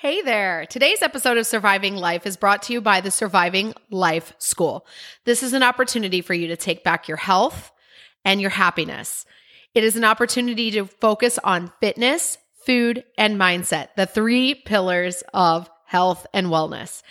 Hey 0.00 0.22
there. 0.22 0.64
Today's 0.64 1.02
episode 1.02 1.38
of 1.38 1.46
Surviving 1.48 1.96
Life 1.96 2.24
is 2.24 2.36
brought 2.36 2.62
to 2.62 2.72
you 2.72 2.80
by 2.80 3.00
the 3.00 3.10
Surviving 3.10 3.74
Life 3.90 4.32
School. 4.38 4.86
This 5.24 5.42
is 5.42 5.54
an 5.54 5.64
opportunity 5.64 6.20
for 6.20 6.34
you 6.34 6.46
to 6.46 6.56
take 6.56 6.84
back 6.84 7.08
your 7.08 7.16
health 7.16 7.72
and 8.24 8.40
your 8.40 8.50
happiness. 8.50 9.26
It 9.74 9.82
is 9.82 9.96
an 9.96 10.04
opportunity 10.04 10.70
to 10.70 10.84
focus 10.84 11.36
on 11.42 11.72
fitness, 11.80 12.38
food, 12.64 13.02
and 13.18 13.40
mindset, 13.40 13.88
the 13.96 14.06
three 14.06 14.54
pillars 14.54 15.24
of 15.34 15.68
health 15.84 16.28
and 16.32 16.46
wellness. 16.46 17.02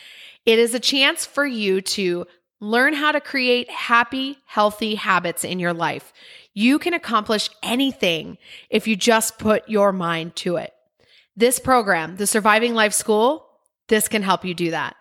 It 0.45 0.57
is 0.57 0.73
a 0.73 0.79
chance 0.79 1.25
for 1.25 1.45
you 1.45 1.81
to 1.81 2.25
learn 2.61 2.93
how 2.93 3.11
to 3.11 3.19
create 3.19 3.69
happy, 3.69 4.37
healthy 4.45 4.95
habits 4.95 5.43
in 5.43 5.59
your 5.59 5.73
life. 5.73 6.13
You 6.53 6.79
can 6.79 6.93
accomplish 6.93 7.49
anything 7.61 8.37
if 8.69 8.87
you 8.87 8.95
just 8.95 9.39
put 9.39 9.67
your 9.67 9.91
mind 9.91 10.37
to 10.37 10.55
it. 10.55 10.73
This 11.39 11.59
program, 11.59 12.15
the 12.15 12.25
Surviving 12.25 12.73
Life 12.73 12.93
School, 12.93 13.45
this 13.89 14.07
can 14.07 14.23
help 14.23 14.43
you 14.43 14.55
do 14.55 14.71
that. 14.71 14.95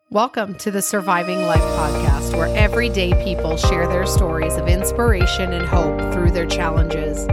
Welcome 0.09 0.55
to 0.59 0.71
the 0.71 0.81
Surviving 0.81 1.41
Life 1.41 1.59
podcast, 1.59 2.37
where 2.37 2.55
everyday 2.55 3.21
people 3.21 3.57
share 3.57 3.85
their 3.85 4.05
stories 4.05 4.55
of 4.55 4.69
inspiration 4.69 5.51
and 5.51 5.65
hope 5.65 6.13
through 6.13 6.31
their 6.31 6.47
challenges. 6.47 7.27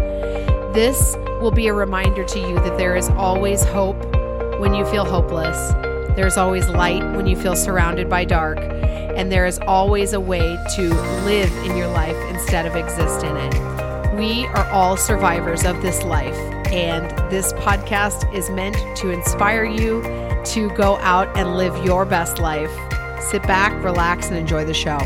This 0.74 1.14
will 1.41 1.52
be 1.52 1.69
a 1.69 1.72
reminder 1.72 2.24
to 2.24 2.41
you 2.41 2.56
that 2.56 2.77
there 2.77 2.97
is 2.97 3.08
always 3.11 3.62
hope 3.64 4.16
when 4.59 4.74
you 4.74 4.87
feel 4.87 5.05
hopeless. 5.05 5.73
There's 6.16 6.37
always 6.37 6.66
light 6.69 7.02
when 7.14 7.27
you 7.27 7.37
feel 7.37 7.55
surrounded 7.55 8.08
by 8.08 8.25
dark. 8.25 8.58
And 8.58 9.30
there 9.30 9.47
is 9.47 9.58
always 9.67 10.12
a 10.12 10.20
way 10.20 10.58
to 10.77 10.83
live 11.25 11.53
in 11.64 11.77
your 11.77 11.89
life 11.89 12.17
instead 12.30 12.67
of 12.67 12.75
exist 12.75 13.25
in 13.25 13.36
it. 13.36 14.17
We 14.17 14.47
are 14.47 14.67
all 14.70 14.97
survivors 14.97 15.64
of 15.64 15.83
this 15.83 16.03
life. 16.05 16.36
And 16.72 17.11
this 17.30 17.53
podcast 17.55 18.33
is 18.34 18.48
meant 18.50 18.77
to 18.98 19.11
inspire 19.11 19.64
you 19.64 20.03
to 20.45 20.70
go 20.70 20.97
out 20.98 21.36
and 21.36 21.56
live 21.56 21.84
your 21.84 22.05
best 22.05 22.39
life. 22.39 22.73
Sit 23.20 23.42
back, 23.42 23.73
relax, 23.84 24.28
and 24.28 24.36
enjoy 24.36 24.64
the 24.64 24.75
show. 24.75 24.98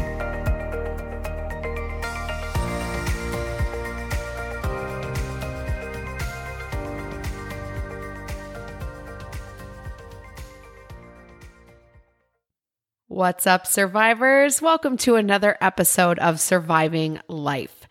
What's 13.20 13.46
up, 13.46 13.66
survivors? 13.66 14.62
Welcome 14.62 14.96
to 14.96 15.16
another 15.16 15.58
episode 15.60 16.18
of 16.20 16.40
Surviving 16.40 17.20
Life. 17.28 17.86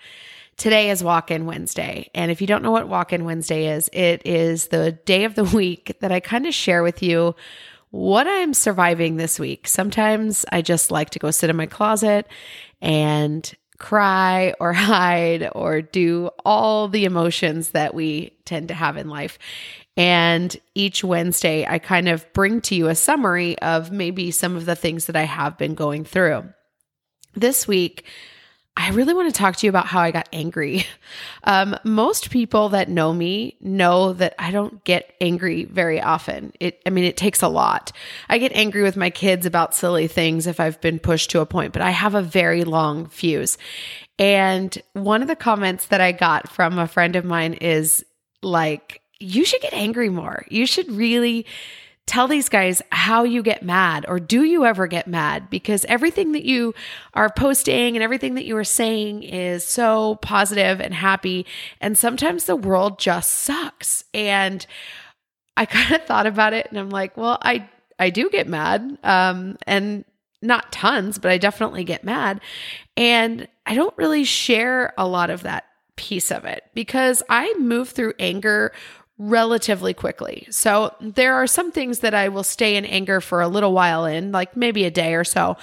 Today 0.58 0.90
is 0.90 1.04
Walk 1.04 1.30
In 1.30 1.46
Wednesday. 1.46 2.10
And 2.16 2.32
if 2.32 2.42
you 2.42 2.48
don't 2.48 2.64
know 2.64 2.72
what 2.72 2.90
Walk 2.90 3.14
In 3.14 3.26
Wednesday 3.26 3.68
is, 3.68 3.92
it 3.94 4.24
is 4.26 4.70
the 4.70 4.94
day 4.94 5.26
of 5.26 5.36
the 5.36 5.44
week 5.56 5.96
that 6.00 6.12
I 6.12 6.20
kind 6.20 6.48
of 6.48 6.56
share 6.56 6.82
with 6.82 7.04
you 7.04 7.36
what 7.92 8.26
I'm 8.28 8.56
surviving 8.56 9.18
this 9.18 9.38
week. 9.38 9.68
Sometimes 9.68 10.46
I 10.52 10.64
just 10.64 10.90
like 10.90 11.12
to 11.12 11.20
go 11.20 11.30
sit 11.30 11.52
in 11.52 11.56
my 11.56 11.68
closet 11.68 12.28
and 12.82 13.54
cry 13.80 14.54
or 14.60 14.74
hide 14.74 15.50
or 15.54 15.82
do 15.82 16.30
all 16.46 16.88
the 16.88 17.06
emotions 17.06 17.72
that 17.72 17.94
we 17.94 18.38
tend 18.46 18.68
to 18.68 18.74
have 18.74 18.98
in 18.98 19.10
life. 19.10 19.40
And 19.98 20.56
each 20.76 21.04
Wednesday, 21.04 21.66
I 21.68 21.80
kind 21.80 22.08
of 22.08 22.32
bring 22.32 22.62
to 22.62 22.76
you 22.76 22.88
a 22.88 22.96
summary 22.96 23.60
of 23.60 23.92
maybe 23.92 24.32
some 24.32 24.56
of 24.56 24.66
the 24.66 24.76
things 24.76 25.08
that 25.08 25.16
I 25.16 25.24
have 25.24 25.58
been 25.58 25.76
going 25.76 26.06
through. 26.06 26.46
This 27.36 27.68
week, 27.68 28.06
I 28.78 28.92
really 28.92 29.14
want 29.14 29.34
to 29.34 29.38
talk 29.38 29.58
to 29.58 29.66
you 29.66 29.70
about 29.70 29.88
how 29.88 30.00
I 30.00 30.12
got 30.12 30.30
angry. 30.34 30.86
Um, 31.46 31.76
most 31.84 32.30
people 32.30 32.70
that 32.70 32.90
know 32.90 33.12
me 33.14 33.56
know 33.62 34.14
that 34.14 34.36
I 34.38 34.52
don't 34.52 34.84
get 34.84 35.16
angry 35.20 35.64
very 35.64 36.00
often. 36.00 36.52
It, 36.60 36.80
I 36.86 36.92
mean, 36.92 37.06
it 37.06 37.18
takes 37.18 37.42
a 37.42 37.48
lot. 37.48 37.92
I 38.28 38.38
get 38.38 38.52
angry 38.52 38.84
with 38.84 38.98
my 38.98 39.10
kids 39.10 39.46
about 39.46 39.74
silly 39.74 40.08
things 40.08 40.46
if 40.46 40.60
I've 40.60 40.80
been 40.82 41.00
pushed 41.00 41.32
to 41.32 41.40
a 41.40 41.46
point, 41.48 41.74
but 41.74 41.82
I 41.82 41.90
have 41.92 42.14
a 42.14 42.22
very 42.22 42.66
long 42.66 43.08
fuse. 43.08 43.58
And 44.20 44.78
one 44.94 45.22
of 45.22 45.28
the 45.30 45.36
comments 45.36 45.88
that 45.88 46.02
I 46.02 46.12
got 46.12 46.50
from 46.50 46.78
a 46.78 46.88
friend 46.88 47.16
of 47.16 47.26
mine 47.26 47.54
is 47.54 48.06
like, 48.44 49.02
you 49.20 49.46
should 49.46 49.62
get 49.62 49.74
angry 49.74 50.10
more. 50.10 50.46
You 50.50 50.66
should 50.66 50.92
really 50.92 51.46
tell 52.10 52.28
these 52.28 52.50
guys 52.50 52.82
how 52.92 53.24
you 53.24 53.44
get 53.44 53.62
mad 53.62 54.04
or 54.08 54.20
do 54.20 54.44
you 54.44 54.66
ever 54.66 54.88
get 54.88 55.06
mad? 55.06 55.48
Because 55.48 55.86
everything 55.86 56.32
that 56.32 56.44
you 56.44 56.74
are 57.14 57.30
posting 57.30 57.96
and 57.96 58.02
everything 58.02 58.34
that 58.34 58.46
you 58.46 58.58
are 58.58 58.64
saying 58.64 59.22
is 59.22 59.64
so 59.64 60.16
positive 60.16 60.82
and 60.82 60.92
happy. 60.92 61.46
And 61.80 61.96
sometimes 61.96 62.46
the 62.46 62.56
world 62.56 62.98
just 62.98 63.30
sucks. 63.30 64.04
And 64.12 64.66
i 65.56 65.66
kind 65.68 65.94
of 65.94 66.04
thought 66.06 66.26
about 66.26 66.54
it 66.54 66.66
and 66.70 66.80
i'm 66.80 66.90
like 66.90 67.16
well 67.16 67.38
i 67.42 67.68
i 68.00 68.10
do 68.10 68.30
get 68.30 68.48
mad 68.48 68.98
um 69.04 69.58
and 69.68 70.04
not 70.42 70.72
tons 70.72 71.20
but 71.20 71.30
i 71.30 71.38
definitely 71.38 71.84
get 71.84 72.04
mad. 72.04 72.42
And 72.98 73.48
i 73.68 73.76
don't 73.76 73.96
really 73.98 74.24
share 74.24 74.94
a 74.98 75.08
lot 75.08 75.30
of 75.30 75.44
that 75.44 75.66
piece 75.96 76.32
of 76.32 76.46
it 76.46 76.64
because 76.74 77.22
i 77.30 77.54
move 77.60 77.90
through 77.90 78.14
anger 78.18 78.72
relatively 79.20 79.94
quickly. 79.94 80.48
So 80.50 80.96
there 81.02 81.36
are 81.36 81.46
some 81.46 81.72
things 81.72 82.00
that 82.00 82.14
I 82.14 82.30
will 82.30 82.44
stay 82.44 82.78
in 82.78 82.86
anger 82.86 83.20
for 83.20 83.42
a 83.42 83.50
little 83.50 83.74
while 83.74 84.06
in, 84.06 84.32
like 84.32 84.56
maybe 84.56 84.86
a 84.86 84.92
day 84.92 85.14
or 85.14 85.26
so, 85.26 85.58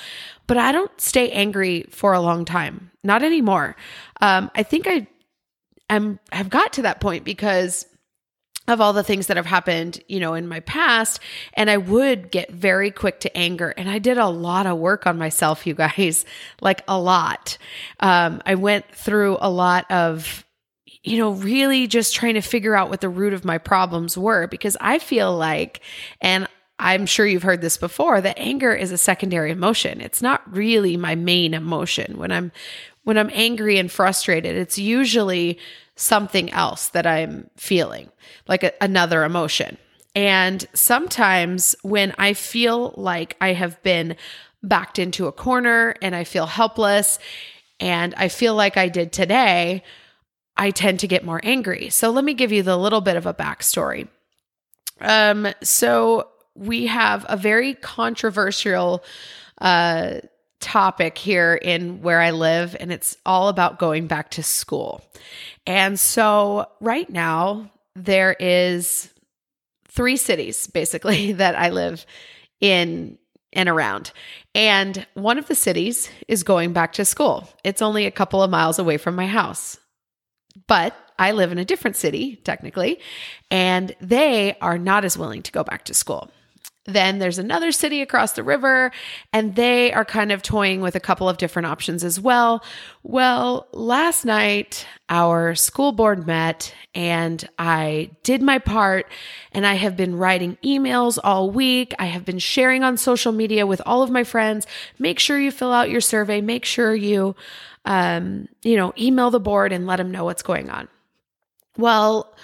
but 0.46 0.58
I 0.58 0.72
don't 0.72 1.00
stay 1.00 1.30
angry 1.30 1.86
for 1.90 2.12
a 2.12 2.20
long 2.20 2.44
time. 2.44 2.90
Not 3.02 3.22
anymore. 3.22 3.74
Um, 4.20 4.50
I 4.54 4.62
think 4.62 4.86
I 4.86 5.08
am 5.88 6.20
have 6.30 6.50
got 6.50 6.74
to 6.74 6.82
that 6.82 7.00
point 7.00 7.24
because 7.24 7.86
of 8.68 8.80
all 8.80 8.92
the 8.92 9.04
things 9.04 9.28
that 9.28 9.36
have 9.36 9.46
happened, 9.46 10.00
you 10.08 10.20
know, 10.20 10.34
in 10.34 10.48
my 10.48 10.60
past. 10.60 11.20
And 11.54 11.70
I 11.70 11.76
would 11.76 12.30
get 12.30 12.50
very 12.50 12.90
quick 12.90 13.20
to 13.20 13.36
anger. 13.36 13.70
And 13.70 13.88
I 13.88 13.98
did 13.98 14.18
a 14.18 14.28
lot 14.28 14.66
of 14.66 14.78
work 14.78 15.06
on 15.06 15.18
myself, 15.18 15.66
you 15.66 15.74
guys, 15.74 16.24
like 16.60 16.82
a 16.88 16.98
lot. 16.98 17.58
Um, 18.00 18.42
I 18.44 18.56
went 18.56 18.90
through 18.90 19.38
a 19.40 19.48
lot 19.48 19.90
of 19.90 20.44
you 21.06 21.18
know, 21.18 21.30
really 21.30 21.86
just 21.86 22.16
trying 22.16 22.34
to 22.34 22.40
figure 22.40 22.74
out 22.74 22.90
what 22.90 23.00
the 23.00 23.08
root 23.08 23.32
of 23.32 23.44
my 23.44 23.58
problems 23.58 24.18
were 24.18 24.48
because 24.48 24.76
I 24.80 24.98
feel 24.98 25.34
like, 25.36 25.80
and 26.20 26.48
I'm 26.80 27.06
sure 27.06 27.24
you've 27.24 27.44
heard 27.44 27.60
this 27.60 27.76
before, 27.76 28.20
that 28.20 28.36
anger 28.38 28.74
is 28.74 28.90
a 28.90 28.98
secondary 28.98 29.52
emotion. 29.52 30.00
It's 30.00 30.20
not 30.20 30.42
really 30.52 30.96
my 30.96 31.14
main 31.14 31.54
emotion. 31.54 32.18
When 32.18 32.32
I'm 32.32 32.50
when 33.04 33.16
I'm 33.16 33.30
angry 33.32 33.78
and 33.78 33.90
frustrated, 33.90 34.56
it's 34.56 34.78
usually 34.78 35.60
something 35.94 36.52
else 36.52 36.88
that 36.88 37.06
I'm 37.06 37.48
feeling, 37.56 38.10
like 38.48 38.64
a, 38.64 38.72
another 38.80 39.22
emotion. 39.22 39.78
And 40.16 40.66
sometimes 40.74 41.76
when 41.82 42.16
I 42.18 42.32
feel 42.32 42.94
like 42.96 43.36
I 43.40 43.52
have 43.52 43.80
been 43.84 44.16
backed 44.64 44.98
into 44.98 45.28
a 45.28 45.32
corner 45.32 45.94
and 46.02 46.16
I 46.16 46.24
feel 46.24 46.46
helpless 46.46 47.20
and 47.78 48.12
I 48.16 48.26
feel 48.26 48.56
like 48.56 48.76
I 48.76 48.88
did 48.88 49.12
today, 49.12 49.84
I 50.56 50.70
tend 50.70 51.00
to 51.00 51.08
get 51.08 51.24
more 51.24 51.40
angry. 51.42 51.90
So 51.90 52.10
let 52.10 52.24
me 52.24 52.34
give 52.34 52.52
you 52.52 52.62
the 52.62 52.76
little 52.76 53.00
bit 53.00 53.16
of 53.16 53.26
a 53.26 53.34
backstory. 53.34 54.08
Um, 55.00 55.48
so 55.62 56.28
we 56.54 56.86
have 56.86 57.26
a 57.28 57.36
very 57.36 57.74
controversial 57.74 59.04
uh, 59.60 60.20
topic 60.60 61.18
here 61.18 61.54
in 61.54 62.00
where 62.02 62.20
I 62.20 62.30
live, 62.30 62.74
and 62.78 62.90
it's 62.90 63.16
all 63.26 63.48
about 63.48 63.78
going 63.78 64.06
back 64.06 64.30
to 64.32 64.42
school. 64.42 65.02
And 65.66 66.00
so 66.00 66.66
right 66.80 67.08
now, 67.08 67.70
there 67.94 68.34
is 68.38 69.10
three 69.88 70.16
cities 70.16 70.66
basically 70.66 71.32
that 71.34 71.56
I 71.56 71.70
live 71.70 72.06
in 72.60 73.18
and 73.52 73.68
around. 73.68 74.12
And 74.54 75.06
one 75.14 75.38
of 75.38 75.47
the 75.47 75.54
cities 75.54 76.10
is 76.28 76.42
going 76.42 76.72
back 76.72 76.92
to 76.94 77.04
school. 77.04 77.48
It's 77.64 77.82
only 77.82 78.06
a 78.06 78.10
couple 78.10 78.42
of 78.42 78.50
miles 78.50 78.78
away 78.78 78.98
from 78.98 79.14
my 79.14 79.26
house. 79.26 79.78
But 80.66 80.97
I 81.18 81.32
live 81.32 81.53
in 81.53 81.58
a 81.58 81.64
different 81.64 81.97
city, 81.97 82.36
technically, 82.36 83.00
and 83.50 83.94
they 84.00 84.56
are 84.60 84.78
not 84.78 85.04
as 85.04 85.16
willing 85.16 85.42
to 85.42 85.53
go 85.53 85.64
back 85.64 85.84
to 85.86 85.94
school. 85.94 86.30
Then 86.86 87.18
there's 87.18 87.38
another 87.38 87.72
city 87.72 88.00
across 88.00 88.32
the 88.32 88.44
river, 88.44 88.92
and 89.32 89.56
they 89.56 89.92
are 89.92 90.04
kind 90.04 90.30
of 90.30 90.41
toying 90.42 90.80
with 90.80 90.94
a 90.94 91.00
couple 91.00 91.28
of 91.28 91.36
different 91.36 91.66
options 91.66 92.04
as 92.04 92.20
well. 92.20 92.64
Well, 93.03 93.66
last 93.72 94.24
night 94.24 94.86
our 95.08 95.56
school 95.56 95.91
board 95.91 96.28
met, 96.28 96.72
and 96.94 97.48
I 97.59 98.10
did 98.22 98.41
my 98.41 98.59
part, 98.59 99.10
and 99.50 99.66
I 99.66 99.74
have 99.74 99.97
been 99.97 100.16
writing 100.16 100.59
emails 100.64 101.18
all 101.24 101.50
week. 101.50 101.92
I 101.98 102.06
have 102.06 102.24
been 102.24 102.38
sharing 102.38 102.84
on 102.84 102.97
social 102.97 103.32
media 103.32 103.66
with 103.66 103.82
all 103.84 104.04
of 104.04 104.10
my 104.10 104.22
friends. 104.22 104.64
Make 104.98 105.18
sure 105.18 105.41
you 105.41 105.50
fill 105.50 105.72
out 105.72 105.91
your 105.91 106.00
survey, 106.00 106.41
make 106.41 106.64
sure 106.64 106.94
you 106.94 107.34
um, 107.86 108.48
you 108.62 108.77
know, 108.77 108.92
email 108.98 109.30
the 109.30 109.41
board 109.41 109.72
and 109.72 109.86
let 109.86 109.97
them 109.97 110.10
know 110.10 110.24
what's 110.24 110.42
going 110.42 110.68
on. 110.68 110.88
Well, 111.78 112.34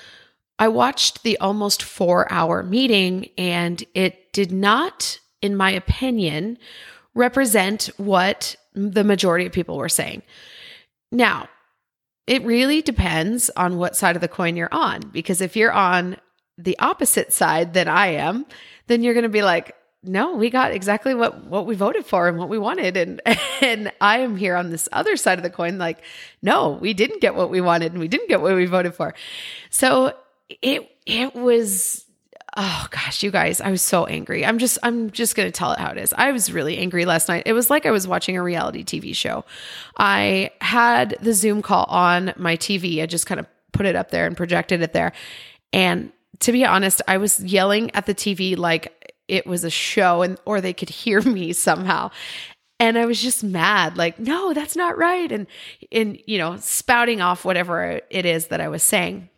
I 0.59 0.69
watched 0.69 1.23
the 1.25 1.37
almost 1.39 1.83
four 1.83 2.31
hour 2.33 2.62
meeting 2.62 3.29
and 3.37 3.83
it 3.94 4.33
did 4.33 4.53
not, 4.53 5.19
in 5.41 5.56
my 5.56 5.71
opinion, 5.71 6.59
represent 7.15 7.91
what 7.97 8.56
the 8.73 9.05
majority 9.05 9.44
of 9.44 9.53
people 9.53 9.77
were 9.77 9.89
saying. 9.89 10.23
Now, 11.11 11.49
it 12.27 12.44
really 12.44 12.81
depends 12.81 13.50
on 13.56 13.77
what 13.77 13.97
side 13.97 14.15
of 14.15 14.23
the 14.23 14.29
coin 14.29 14.56
you're 14.56 14.73
on, 14.73 15.00
because 15.12 15.41
if 15.41 15.56
you're 15.56 15.73
on 15.73 16.17
the 16.56 16.79
opposite 16.79 17.33
side 17.33 17.75
that 17.75 17.89
I 17.89 18.09
am, 18.09 18.47
then 18.87 19.03
you're 19.03 19.15
going 19.15 19.25
to 19.25 19.29
be 19.29 19.43
like, 19.43 19.75
no, 20.05 20.35
we 20.35 20.51
got 20.51 20.73
exactly 20.73 21.15
what 21.15 21.45
what 21.45 21.67
we 21.67 21.75
voted 21.75 22.05
for 22.05 22.29
and 22.29 22.37
what 22.37 22.49
we 22.49 22.59
wanted 22.59 22.97
and 22.97 23.21
and 23.61 23.93
I 24.01 24.19
am 24.19 24.37
here 24.37 24.57
on 24.57 24.71
this 24.71 24.89
other 24.93 25.17
side 25.17 25.39
of 25.39 25.45
the 25.45 25.51
coin 25.51 25.79
like 25.79 26.03
no, 26.43 26.71
we 26.71 26.93
didn't 26.93 27.21
get 27.21 27.35
what 27.35 27.51
we 27.51 27.61
wanted 27.61 27.93
and 27.93 28.01
we 28.01 28.09
didn't 28.09 28.29
get 28.29 28.41
what 28.41 28.55
we 28.55 28.67
voted 28.67 28.95
for. 28.95 29.15
So 29.71 30.15
it 30.61 30.91
it 31.07 31.35
was 31.35 32.05
oh 32.57 32.87
gosh, 32.91 33.23
you 33.23 33.31
guys, 33.31 33.61
I 33.61 33.71
was 33.71 33.83
so 33.83 34.05
angry. 34.07 34.45
I'm 34.45 34.59
just 34.59 34.79
I'm 34.83 35.11
just 35.11 35.37
going 35.37 35.47
to 35.47 35.53
tell 35.53 35.73
it 35.73 35.79
how 35.79 35.91
it 35.91 35.99
is. 35.99 36.13
I 36.17 36.33
was 36.33 36.53
really 36.53 36.79
angry 36.79 37.05
last 37.05 37.29
night. 37.29 37.45
It 37.47 37.53
was 37.53 37.71
like 37.71 37.87
I 37.87 37.91
was 37.91 38.07
watching 38.07 38.37
a 38.37 38.43
reality 38.43 38.85
TV 38.85 39.15
show. 39.15 39.45
I 39.97 40.51
had 40.61 41.17
the 41.21 41.33
Zoom 41.33 41.63
call 41.63 41.85
on 41.85 42.35
my 42.37 42.57
TV. 42.57 43.03
I 43.03 43.07
just 43.07 43.27
kind 43.27 43.41
of 43.41 43.47
put 43.73 43.87
it 43.87 43.97
up 43.97 44.11
there 44.11 44.27
and 44.27 44.37
projected 44.37 44.83
it 44.83 44.93
there. 44.93 45.13
And 45.73 46.13
to 46.41 46.53
be 46.53 46.65
honest, 46.65 47.01
I 47.09 47.19
was 47.19 47.41
yelling 47.41 47.91
at 47.95 48.07
the 48.07 48.15
TV 48.15 48.57
like 48.57 49.02
it 49.29 49.47
was 49.47 49.65
a 49.65 49.71
show 49.71 50.23
and 50.23 50.39
or 50.45 50.61
they 50.61 50.73
could 50.73 50.91
hear 50.91 51.21
me 51.23 51.53
somehow 51.53 52.11
and 52.79 52.99
i 52.99 53.07
was 53.07 53.21
just 53.21 53.45
mad 53.45 53.97
like 53.97 54.19
no 54.19 54.53
that's 54.53 54.77
not 54.77 54.97
right 54.97 55.33
and 55.33 55.47
and 55.91 56.21
you 56.27 56.39
know 56.39 56.57
spouting 56.57 57.21
off 57.21 57.45
whatever 57.45 58.01
it 58.11 58.27
is 58.27 58.49
that 58.49 58.61
i 58.61 58.69
was 58.69 58.83
saying 58.83 59.29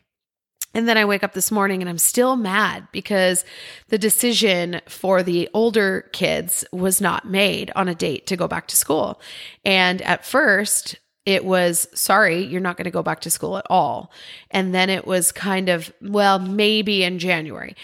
and 0.75 0.89
then 0.89 0.99
I 0.99 1.05
wake 1.05 1.23
up 1.23 1.35
this 1.35 1.53
morning 1.53 1.81
and 1.81 1.89
I'm 1.89 1.99
still 1.99 2.35
mad 2.35 2.89
because 2.91 3.45
the 3.89 3.99
decision 3.99 4.81
for 4.89 5.23
the 5.23 5.49
older 5.55 6.11
kids 6.13 6.65
was 6.73 7.01
not 7.01 7.31
made 7.31 7.71
on 7.77 7.89
a 7.89 7.95
date 7.95 8.27
to 8.27 8.37
go 8.37 8.49
back 8.49 8.67
to 8.69 8.77
school. 8.77 9.21
And 9.65 10.03
at 10.03 10.27
first, 10.27 10.97
it 11.25 11.45
was 11.45 11.87
sorry, 11.95 12.45
you're 12.45 12.61
not 12.61 12.77
going 12.77 12.85
to 12.87 12.91
go 12.91 13.05
back 13.05 13.21
to 13.21 13.31
school 13.31 13.57
at 13.57 13.67
all. 13.71 14.11
And 14.51 14.75
then 14.75 14.91
it 14.91 15.07
was 15.07 15.31
kind 15.31 15.69
of, 15.69 15.93
well, 16.03 16.41
maybe 16.41 17.05
in 17.05 17.21
January. 17.21 17.77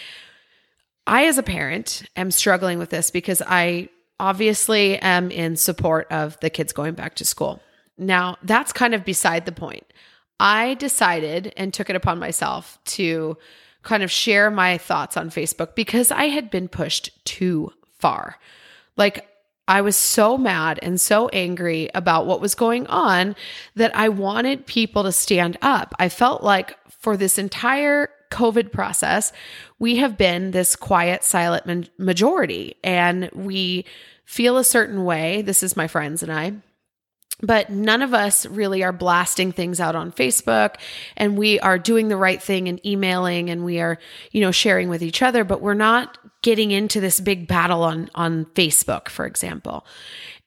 I, 1.10 1.26
as 1.26 1.38
a 1.38 1.42
parent, 1.42 2.04
am 2.14 2.30
struggling 2.30 2.78
with 2.78 2.90
this 2.90 3.10
because 3.10 3.42
I 3.44 3.88
obviously 4.20 4.96
am 4.98 5.32
in 5.32 5.56
support 5.56 6.06
of 6.12 6.38
the 6.38 6.50
kids 6.50 6.72
going 6.72 6.94
back 6.94 7.16
to 7.16 7.24
school. 7.24 7.60
Now, 7.98 8.36
that's 8.44 8.72
kind 8.72 8.94
of 8.94 9.04
beside 9.04 9.44
the 9.44 9.50
point. 9.50 9.84
I 10.38 10.74
decided 10.74 11.52
and 11.56 11.74
took 11.74 11.90
it 11.90 11.96
upon 11.96 12.20
myself 12.20 12.78
to 12.84 13.36
kind 13.82 14.04
of 14.04 14.10
share 14.12 14.52
my 14.52 14.78
thoughts 14.78 15.16
on 15.16 15.30
Facebook 15.30 15.74
because 15.74 16.12
I 16.12 16.26
had 16.26 16.48
been 16.48 16.68
pushed 16.68 17.10
too 17.24 17.72
far. 17.98 18.36
Like, 18.96 19.26
I 19.66 19.80
was 19.80 19.96
so 19.96 20.38
mad 20.38 20.78
and 20.80 21.00
so 21.00 21.28
angry 21.30 21.90
about 21.92 22.26
what 22.26 22.40
was 22.40 22.54
going 22.54 22.86
on 22.86 23.34
that 23.74 23.96
I 23.96 24.10
wanted 24.10 24.64
people 24.64 25.02
to 25.02 25.12
stand 25.12 25.58
up. 25.60 25.92
I 25.98 26.08
felt 26.08 26.44
like 26.44 26.76
for 26.88 27.16
this 27.16 27.36
entire 27.36 28.10
COVID 28.30 28.72
process, 28.72 29.32
we 29.78 29.96
have 29.96 30.16
been 30.16 30.52
this 30.52 30.76
quiet, 30.76 31.24
silent 31.24 31.90
majority 31.98 32.76
and 32.82 33.30
we 33.34 33.84
feel 34.24 34.56
a 34.56 34.64
certain 34.64 35.04
way. 35.04 35.42
This 35.42 35.62
is 35.62 35.76
my 35.76 35.88
friends 35.88 36.22
and 36.22 36.32
I. 36.32 36.52
But 37.42 37.70
none 37.70 38.02
of 38.02 38.12
us 38.12 38.44
really 38.46 38.82
are 38.82 38.92
blasting 38.92 39.52
things 39.52 39.80
out 39.80 39.96
on 39.96 40.12
Facebook 40.12 40.74
and 41.16 41.38
we 41.38 41.58
are 41.60 41.78
doing 41.78 42.08
the 42.08 42.16
right 42.16 42.40
thing 42.40 42.68
and 42.68 42.84
emailing 42.86 43.48
and 43.48 43.64
we 43.64 43.80
are, 43.80 43.98
you 44.30 44.42
know, 44.42 44.50
sharing 44.50 44.90
with 44.90 45.02
each 45.02 45.22
other, 45.22 45.42
but 45.42 45.62
we're 45.62 45.74
not 45.74 46.18
getting 46.42 46.70
into 46.70 47.00
this 47.00 47.18
big 47.18 47.48
battle 47.48 47.82
on 47.82 48.10
on 48.14 48.44
Facebook, 48.46 49.08
for 49.08 49.24
example. 49.24 49.86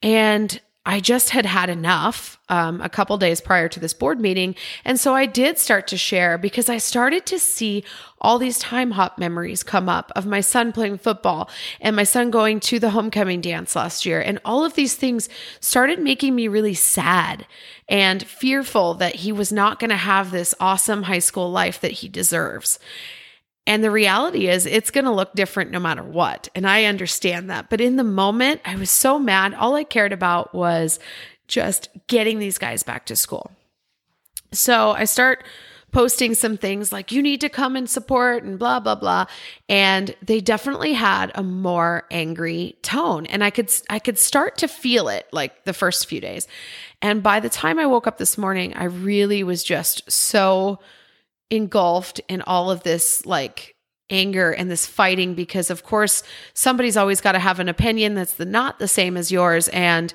And 0.03 0.59
I 0.85 0.99
just 0.99 1.29
had 1.29 1.45
had 1.45 1.69
enough 1.69 2.37
um, 2.49 2.81
a 2.81 2.89
couple 2.89 3.17
days 3.17 3.39
prior 3.39 3.69
to 3.69 3.79
this 3.79 3.93
board 3.93 4.19
meeting. 4.19 4.53
And 4.83 4.99
so 4.99 5.13
I 5.13 5.25
did 5.25 5.57
start 5.57 5.87
to 5.87 5.97
share 5.97 6.37
because 6.37 6.67
I 6.67 6.77
started 6.77 7.25
to 7.27 7.39
see 7.39 7.85
all 8.19 8.37
these 8.37 8.59
time 8.59 8.91
hop 8.91 9.17
memories 9.17 9.63
come 9.63 9.87
up 9.87 10.11
of 10.13 10.25
my 10.25 10.41
son 10.41 10.73
playing 10.73 10.97
football 10.97 11.49
and 11.79 11.95
my 11.95 12.03
son 12.03 12.31
going 12.31 12.59
to 12.61 12.79
the 12.79 12.89
homecoming 12.89 13.39
dance 13.39 13.77
last 13.77 14.05
year. 14.05 14.19
And 14.19 14.39
all 14.43 14.65
of 14.65 14.73
these 14.73 14.95
things 14.95 15.29
started 15.61 15.99
making 15.99 16.35
me 16.35 16.49
really 16.49 16.73
sad 16.73 17.47
and 17.87 18.21
fearful 18.21 18.93
that 18.95 19.15
he 19.15 19.31
was 19.31 19.53
not 19.53 19.79
going 19.79 19.89
to 19.89 19.95
have 19.95 20.31
this 20.31 20.53
awesome 20.59 21.03
high 21.03 21.19
school 21.19 21.49
life 21.49 21.79
that 21.79 21.91
he 21.91 22.09
deserves. 22.09 22.77
And 23.65 23.83
the 23.83 23.91
reality 23.91 24.47
is, 24.47 24.65
it's 24.65 24.91
going 24.91 25.05
to 25.05 25.11
look 25.11 25.33
different 25.35 25.71
no 25.71 25.79
matter 25.79 26.03
what. 26.03 26.49
And 26.53 26.67
I 26.67 26.83
understand 26.85 27.49
that. 27.49 27.69
But 27.69 27.79
in 27.79 27.95
the 27.95 28.03
moment, 28.03 28.61
I 28.65 28.75
was 28.75 28.89
so 28.89 29.17
mad. 29.17 29.53
All 29.53 29.75
I 29.75 29.85
cared 29.85 30.11
about 30.11 30.53
was 30.53 30.99
just 31.47 31.89
getting 32.07 32.39
these 32.39 32.57
guys 32.57 32.83
back 32.83 33.05
to 33.05 33.15
school. 33.15 33.51
So 34.51 34.91
I 34.91 35.05
start 35.05 35.45
posting 35.93 36.33
some 36.33 36.57
things 36.57 36.91
like, 36.91 37.11
you 37.11 37.21
need 37.21 37.39
to 37.39 37.49
come 37.49 37.75
and 37.75 37.89
support 37.89 38.43
and 38.43 38.57
blah, 38.59 38.79
blah, 38.79 38.95
blah. 38.95 39.25
And 39.69 40.13
they 40.21 40.41
definitely 40.41 40.93
had 40.93 41.31
a 41.35 41.43
more 41.43 42.05
angry 42.11 42.75
tone. 42.81 43.27
And 43.27 43.43
I 43.43 43.51
could, 43.51 43.71
I 43.89 43.99
could 43.99 44.17
start 44.17 44.57
to 44.57 44.67
feel 44.67 45.07
it 45.07 45.27
like 45.31 45.65
the 45.65 45.73
first 45.73 46.07
few 46.07 46.19
days. 46.19 46.47
And 47.01 47.21
by 47.21 47.39
the 47.39 47.49
time 47.49 47.79
I 47.79 47.85
woke 47.85 48.07
up 48.07 48.17
this 48.17 48.37
morning, 48.37 48.73
I 48.73 48.85
really 48.85 49.43
was 49.43 49.63
just 49.63 50.11
so 50.11 50.79
engulfed 51.53 52.19
in 52.27 52.41
all 52.41 52.71
of 52.71 52.83
this 52.83 53.25
like 53.25 53.75
anger 54.09 54.51
and 54.51 54.69
this 54.69 54.85
fighting 54.85 55.33
because 55.33 55.69
of 55.69 55.83
course 55.83 56.23
somebody's 56.53 56.97
always 56.97 57.21
got 57.21 57.31
to 57.31 57.39
have 57.39 57.59
an 57.59 57.69
opinion 57.69 58.15
that's 58.15 58.33
the, 58.33 58.45
not 58.45 58.77
the 58.79 58.87
same 58.87 59.15
as 59.15 59.31
yours. 59.31 59.67
And 59.69 60.13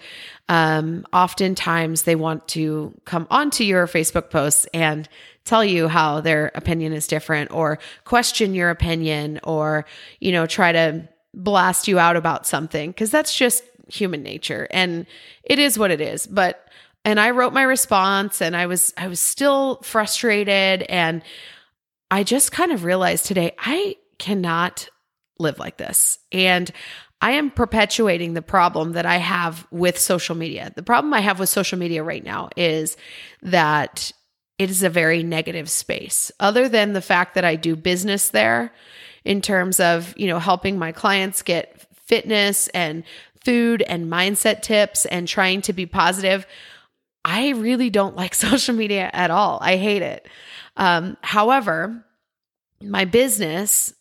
um, 0.49 1.07
oftentimes 1.13 2.03
they 2.03 2.15
want 2.15 2.47
to 2.49 2.95
come 3.05 3.27
onto 3.31 3.65
your 3.65 3.87
facebook 3.87 4.31
posts 4.31 4.67
and 4.75 5.09
tell 5.45 5.65
you 5.65 5.89
how 5.89 6.21
their 6.21 6.51
opinion 6.55 6.93
is 6.93 7.07
different 7.07 7.51
or 7.51 7.79
question 8.05 8.55
your 8.55 8.71
opinion 8.71 9.41
or 9.45 9.87
you 10.21 10.33
know 10.33 10.47
try 10.47 10.73
to 10.73 11.09
blast 11.35 11.89
you 11.89 11.99
out 11.99 12.17
about 12.17 12.47
something 12.47 12.91
because 12.91 13.11
that's 13.11 13.37
just 13.37 13.63
human 13.89 14.23
nature. 14.23 14.67
And 14.71 15.07
it 15.45 15.59
is 15.59 15.79
what 15.79 15.91
it 15.91 16.01
is. 16.01 16.27
But 16.27 16.69
and 17.09 17.19
I 17.19 17.31
wrote 17.31 17.55
my 17.55 17.63
response 17.63 18.43
and 18.43 18.55
I 18.55 18.67
was 18.67 18.93
I 18.99 19.09
was 19.09 19.19
still 19.19 19.81
frustrated 19.83 20.83
and 20.83 21.23
I 22.11 22.23
just 22.23 22.53
kind 22.53 22.71
of 22.71 22.85
realized 22.85 23.25
today 23.25 23.53
I 23.59 23.97
cannot 24.19 24.91
live 25.39 25.59
like 25.59 25.79
this. 25.79 26.19
And 26.33 26.71
I 27.23 27.33
am 27.33 27.51
perpetuating 27.51 28.35
the 28.35 28.43
problem 28.43 28.93
that 28.93 29.07
I 29.07 29.17
have 29.17 29.67
with 29.71 29.99
social 29.99 30.35
media. 30.35 30.71
The 30.77 30.83
problem 30.83 31.15
I 31.15 31.23
have 31.23 31.41
with 31.41 31.49
social 31.49 31.79
media 31.79 32.03
right 32.03 32.23
now 32.23 32.51
is 32.59 32.99
that 33.41 34.13
it 34.59 34.69
is 34.69 34.83
a 34.83 34.91
very 34.91 35.23
negative 35.23 35.71
space. 35.71 36.31
Other 36.39 36.69
than 36.69 36.93
the 36.93 37.01
fact 37.01 37.37
that 37.37 37.45
I 37.45 37.57
do 37.57 37.75
business 37.75 38.29
there 38.29 38.71
in 39.25 39.41
terms 39.41 39.81
of, 39.81 40.13
you 40.19 40.27
know, 40.27 40.39
helping 40.39 40.79
my 40.79 40.93
clients 40.93 41.41
get 41.41 41.87
fitness 42.05 42.69
and 42.69 43.03
food 43.43 43.81
and 43.81 44.13
mindset 44.13 44.61
tips 44.61 45.07
and 45.07 45.27
trying 45.27 45.63
to 45.63 45.73
be 45.73 45.87
positive, 45.87 46.47
I 47.29 47.51
really 47.51 47.91
don't 47.91 48.17
like 48.17 48.35
social 48.49 48.75
media 48.75 49.11
at 49.13 49.31
all. 49.31 49.59
I 49.61 49.77
hate 49.77 50.03
it. 50.03 50.27
Um, 50.77 51.19
however, 51.21 52.05
my 52.83 53.05
business 53.05 53.93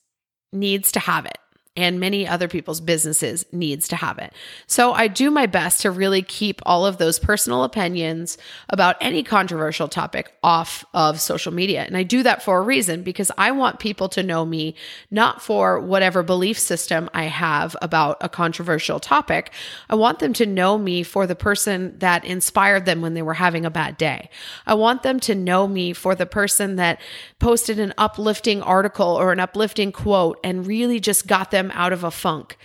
needs 0.54 0.94
to 0.94 1.00
have 1.00 1.26
it 1.26 1.38
and 1.78 2.00
many 2.00 2.28
other 2.28 2.48
people's 2.48 2.82
businesses 2.82 3.46
needs 3.52 3.88
to 3.88 3.96
have 3.96 4.18
it. 4.18 4.34
So 4.66 4.94
I 4.94 5.08
do 5.08 5.30
my 5.30 5.46
best 5.46 5.82
to 5.82 5.92
really 5.92 6.24
keep 6.24 6.60
all 6.66 6.86
of 6.86 6.98
those 6.98 7.20
personal 7.20 7.64
opinions 7.64 8.38
about 8.70 8.98
any 9.00 9.22
controversial 9.22 9.88
topic 9.88 10.34
off 10.44 10.84
of 10.94 11.22
social 11.22 11.54
media. 11.54 11.84
And 11.84 11.96
I 11.96 12.02
do 12.02 12.24
that 12.24 12.42
for 12.42 12.58
a 12.58 12.64
reason 12.64 13.04
because 13.04 13.32
I 13.38 13.52
want 13.52 13.80
people 13.80 14.10
to 14.10 14.24
know 14.24 14.44
me 14.44 14.76
not 15.12 15.42
for 15.42 15.80
whatever 15.80 16.24
belief 16.24 16.58
system 16.58 17.10
I 17.14 17.26
have 17.26 17.76
about 17.82 18.18
a 18.22 18.28
controversial 18.28 19.00
topic. 19.00 19.52
I 19.88 19.96
want 19.96 20.18
them 20.18 20.34
to 20.34 20.48
know 20.48 20.80
me 20.80 21.04
for 21.04 21.28
the 21.28 21.36
person 21.36 21.98
that 22.00 22.26
inspired 22.26 22.86
them 22.86 23.02
when 23.02 23.14
they 23.14 23.22
were 23.22 23.36
having 23.36 23.66
a 23.66 23.70
bad 23.70 23.98
day. 23.98 24.32
I 24.66 24.74
want 24.74 25.04
them 25.04 25.20
to 25.22 25.36
know 25.36 25.68
me 25.68 25.94
for 25.94 26.16
the 26.16 26.26
person 26.26 26.78
that 26.78 27.00
posted 27.40 27.80
an 27.80 27.94
uplifting 28.00 28.64
article 28.64 29.08
or 29.08 29.32
an 29.32 29.40
uplifting 29.40 29.92
quote 29.92 30.40
and 30.44 30.66
really 30.66 31.00
just 31.00 31.28
got 31.28 31.52
them 31.52 31.67
out 31.74 31.94
of 31.94 32.04
a 32.04 32.12
funk. 32.12 32.58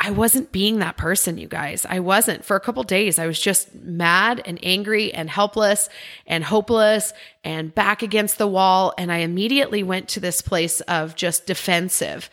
I 0.00 0.12
wasn't 0.12 0.52
being 0.52 0.78
that 0.78 0.96
person, 0.96 1.38
you 1.38 1.48
guys. 1.48 1.84
I 1.84 1.98
wasn't. 1.98 2.44
For 2.44 2.54
a 2.54 2.60
couple 2.60 2.84
days, 2.84 3.18
I 3.18 3.26
was 3.26 3.38
just 3.38 3.74
mad 3.74 4.40
and 4.44 4.60
angry 4.62 5.12
and 5.12 5.28
helpless 5.28 5.88
and 6.24 6.44
hopeless 6.44 7.12
and 7.42 7.74
back 7.74 8.02
against 8.02 8.38
the 8.38 8.46
wall. 8.46 8.94
And 8.96 9.10
I 9.10 9.18
immediately 9.18 9.82
went 9.82 10.08
to 10.10 10.20
this 10.20 10.40
place 10.40 10.80
of 10.82 11.16
just 11.16 11.46
defensive. 11.46 12.30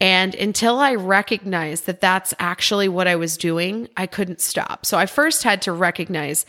And 0.00 0.34
until 0.34 0.80
I 0.80 0.96
recognized 0.96 1.86
that 1.86 2.00
that's 2.00 2.34
actually 2.40 2.88
what 2.88 3.06
I 3.06 3.14
was 3.14 3.36
doing, 3.36 3.88
I 3.96 4.08
couldn't 4.08 4.40
stop. 4.40 4.84
So 4.84 4.98
I 4.98 5.06
first 5.06 5.44
had 5.44 5.62
to 5.62 5.72
recognize 5.72 6.44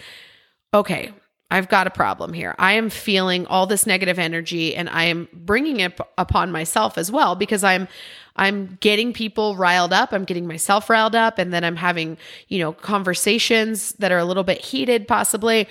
okay, 0.74 1.14
I've 1.52 1.70
got 1.70 1.88
a 1.88 1.92
problem 1.92 2.34
here. 2.34 2.54
I 2.58 2.74
am 2.74 2.90
feeling 2.90 3.46
all 3.46 3.66
this 3.66 3.88
negative 3.88 4.20
energy 4.20 4.76
and 4.76 4.90
I 4.90 5.06
am 5.06 5.30
bringing 5.32 5.80
it 5.80 5.98
upon 6.18 6.52
myself 6.52 6.98
as 6.98 7.12
well 7.12 7.36
because 7.36 7.64
I'm 7.64 7.88
I'm 8.36 8.78
getting 8.82 9.14
people 9.14 9.56
riled 9.56 9.94
up, 9.94 10.12
I'm 10.12 10.26
getting 10.26 10.48
myself 10.48 10.90
riled 10.90 11.16
up 11.16 11.40
and 11.40 11.54
then 11.54 11.64
I'm 11.64 11.78
having, 11.78 12.18
you 12.48 12.60
know, 12.60 12.74
conversations 12.74 13.94
that 13.94 14.12
are 14.12 14.18
a 14.18 14.26
little 14.26 14.44
bit 14.44 14.60
heated 14.60 15.08
possibly. 15.08 15.68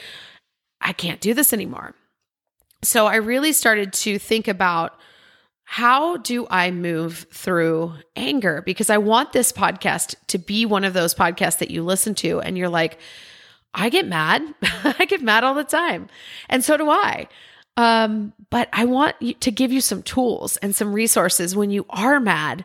I 0.80 0.92
can't 0.92 1.20
do 1.20 1.34
this 1.34 1.52
anymore. 1.52 1.94
So 2.82 3.06
I 3.06 3.16
really 3.16 3.52
started 3.52 3.92
to 3.94 4.18
think 4.18 4.48
about 4.48 4.98
how 5.64 6.18
do 6.18 6.46
I 6.50 6.70
move 6.70 7.26
through 7.32 7.94
anger 8.16 8.62
because 8.64 8.90
I 8.90 8.98
want 8.98 9.32
this 9.32 9.50
podcast 9.50 10.14
to 10.28 10.38
be 10.38 10.66
one 10.66 10.84
of 10.84 10.92
those 10.92 11.14
podcasts 11.14 11.58
that 11.58 11.70
you 11.70 11.82
listen 11.82 12.14
to 12.16 12.40
and 12.40 12.56
you're 12.58 12.68
like 12.68 12.98
I 13.74 13.88
get 13.88 14.06
mad. 14.06 14.42
I 14.62 15.04
get 15.04 15.20
mad 15.20 15.42
all 15.42 15.54
the 15.54 15.64
time. 15.64 16.08
And 16.48 16.64
so 16.64 16.76
do 16.76 16.88
I. 16.88 17.26
Um, 17.76 18.32
but 18.50 18.68
I 18.72 18.84
want 18.84 19.40
to 19.40 19.50
give 19.50 19.72
you 19.72 19.80
some 19.80 20.02
tools 20.02 20.56
and 20.58 20.74
some 20.74 20.92
resources 20.92 21.56
when 21.56 21.70
you 21.70 21.86
are 21.90 22.20
mad, 22.20 22.64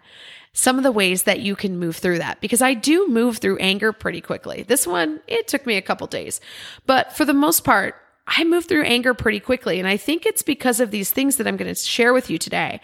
some 0.53 0.77
of 0.77 0.83
the 0.83 0.91
ways 0.91 1.23
that 1.23 1.39
you 1.39 1.55
can 1.55 1.79
move 1.79 1.95
through 1.95 2.19
that 2.19 2.41
because 2.41 2.61
I 2.61 2.73
do 2.75 3.07
move 3.07 3.37
through 3.37 3.57
anger 3.57 3.91
pretty 3.91 4.21
quickly. 4.21 4.63
This 4.63 4.85
one, 4.85 5.19
it 5.27 5.47
took 5.47 5.65
me 5.65 5.77
a 5.77 5.81
couple 5.81 6.05
days, 6.07 6.41
but 6.85 7.13
for 7.13 7.25
the 7.25 7.33
most 7.33 7.63
part, 7.63 7.95
I 8.27 8.43
move 8.43 8.65
through 8.65 8.83
anger 8.83 9.15
pretty 9.15 9.39
quickly. 9.39 9.79
And 9.79 9.87
I 9.87 9.97
think 9.97 10.27
it's 10.27 10.43
because 10.43 10.79
of 10.79 10.91
these 10.91 11.09
things 11.09 11.37
that 11.37 11.47
I'm 11.47 11.57
going 11.57 11.73
to 11.73 11.79
share 11.79 12.13
with 12.13 12.29
you 12.29 12.37
today 12.37 12.79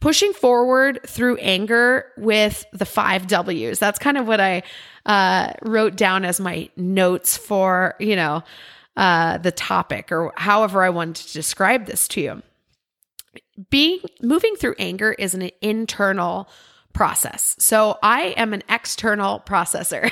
pushing 0.00 0.32
forward 0.32 1.00
through 1.06 1.36
anger 1.38 2.06
with 2.16 2.64
the 2.72 2.84
five 2.84 3.26
W's. 3.26 3.78
That's 3.78 3.98
kind 3.98 4.18
of 4.18 4.26
what 4.26 4.40
I 4.40 4.62
uh, 5.06 5.52
wrote 5.62 5.96
down 5.96 6.24
as 6.24 6.38
my 6.40 6.68
notes 6.76 7.36
for, 7.36 7.94
you 7.98 8.16
know, 8.16 8.42
uh, 8.96 9.38
the 9.38 9.52
topic 9.52 10.10
or 10.10 10.32
however 10.36 10.82
I 10.82 10.90
wanted 10.90 11.26
to 11.26 11.32
describe 11.32 11.86
this 11.86 12.08
to 12.08 12.20
you. 12.20 12.42
Being 13.70 14.00
moving 14.22 14.54
through 14.56 14.74
anger 14.78 15.12
is 15.12 15.34
an 15.34 15.50
internal 15.60 16.48
process. 16.96 17.54
So 17.58 17.98
I 18.02 18.34
am 18.38 18.54
an 18.54 18.62
external 18.70 19.40
processor. 19.40 20.10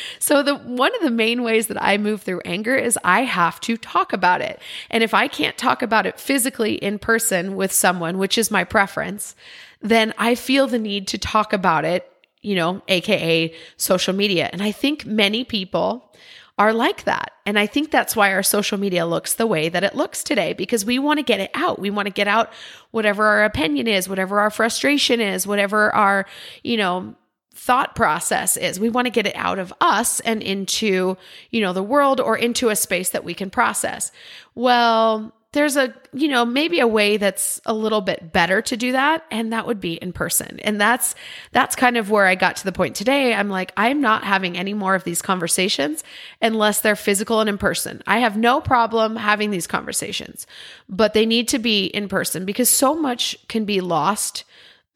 so 0.18 0.42
the 0.42 0.56
one 0.56 0.94
of 0.94 1.02
the 1.02 1.10
main 1.10 1.42
ways 1.42 1.66
that 1.66 1.82
I 1.82 1.98
move 1.98 2.22
through 2.22 2.40
anger 2.46 2.74
is 2.74 2.98
I 3.04 3.20
have 3.20 3.60
to 3.60 3.76
talk 3.76 4.14
about 4.14 4.40
it. 4.40 4.58
And 4.88 5.04
if 5.04 5.12
I 5.12 5.28
can't 5.28 5.58
talk 5.58 5.82
about 5.82 6.06
it 6.06 6.18
physically 6.18 6.74
in 6.74 6.98
person 6.98 7.54
with 7.54 7.70
someone, 7.70 8.16
which 8.16 8.38
is 8.38 8.50
my 8.50 8.64
preference, 8.64 9.36
then 9.82 10.14
I 10.16 10.34
feel 10.34 10.66
the 10.66 10.78
need 10.78 11.06
to 11.08 11.18
talk 11.18 11.52
about 11.52 11.84
it, 11.84 12.10
you 12.40 12.54
know, 12.54 12.82
aka 12.88 13.54
social 13.76 14.14
media. 14.14 14.48
And 14.50 14.62
I 14.62 14.72
think 14.72 15.04
many 15.04 15.44
people 15.44 16.14
are 16.58 16.72
like 16.72 17.04
that. 17.04 17.32
And 17.46 17.58
I 17.58 17.66
think 17.66 17.90
that's 17.90 18.14
why 18.14 18.32
our 18.32 18.42
social 18.42 18.78
media 18.78 19.06
looks 19.06 19.34
the 19.34 19.46
way 19.46 19.68
that 19.68 19.84
it 19.84 19.94
looks 19.94 20.22
today 20.22 20.52
because 20.52 20.84
we 20.84 20.98
want 20.98 21.18
to 21.18 21.24
get 21.24 21.40
it 21.40 21.50
out. 21.54 21.78
We 21.78 21.90
want 21.90 22.06
to 22.06 22.12
get 22.12 22.28
out 22.28 22.52
whatever 22.90 23.26
our 23.26 23.44
opinion 23.44 23.88
is, 23.88 24.08
whatever 24.08 24.38
our 24.40 24.50
frustration 24.50 25.20
is, 25.20 25.46
whatever 25.46 25.94
our, 25.94 26.26
you 26.62 26.76
know, 26.76 27.14
thought 27.54 27.94
process 27.94 28.56
is. 28.56 28.78
We 28.78 28.90
want 28.90 29.06
to 29.06 29.10
get 29.10 29.26
it 29.26 29.36
out 29.36 29.58
of 29.58 29.72
us 29.80 30.20
and 30.20 30.42
into, 30.42 31.16
you 31.50 31.60
know, 31.60 31.72
the 31.72 31.82
world 31.82 32.20
or 32.20 32.36
into 32.36 32.68
a 32.68 32.76
space 32.76 33.10
that 33.10 33.24
we 33.24 33.34
can 33.34 33.50
process. 33.50 34.12
Well, 34.54 35.34
there's 35.52 35.76
a 35.76 35.94
you 36.12 36.28
know 36.28 36.44
maybe 36.44 36.80
a 36.80 36.86
way 36.86 37.16
that's 37.16 37.60
a 37.66 37.74
little 37.74 38.00
bit 38.00 38.32
better 38.32 38.60
to 38.62 38.76
do 38.76 38.92
that 38.92 39.24
and 39.30 39.52
that 39.52 39.66
would 39.66 39.80
be 39.80 39.94
in 39.94 40.12
person. 40.12 40.58
And 40.60 40.80
that's 40.80 41.14
that's 41.52 41.76
kind 41.76 41.96
of 41.96 42.10
where 42.10 42.26
i 42.26 42.34
got 42.34 42.56
to 42.56 42.64
the 42.64 42.72
point 42.72 42.96
today. 42.96 43.34
I'm 43.34 43.48
like 43.48 43.72
i'm 43.76 44.00
not 44.00 44.24
having 44.24 44.56
any 44.56 44.74
more 44.74 44.94
of 44.94 45.04
these 45.04 45.22
conversations 45.22 46.02
unless 46.40 46.80
they're 46.80 46.96
physical 46.96 47.40
and 47.40 47.48
in 47.48 47.58
person. 47.58 48.02
I 48.06 48.18
have 48.18 48.36
no 48.36 48.60
problem 48.60 49.16
having 49.16 49.50
these 49.50 49.66
conversations 49.66 50.46
but 50.88 51.14
they 51.14 51.26
need 51.26 51.48
to 51.48 51.58
be 51.58 51.86
in 51.86 52.08
person 52.08 52.44
because 52.44 52.68
so 52.68 52.94
much 52.94 53.36
can 53.48 53.64
be 53.64 53.80
lost 53.80 54.44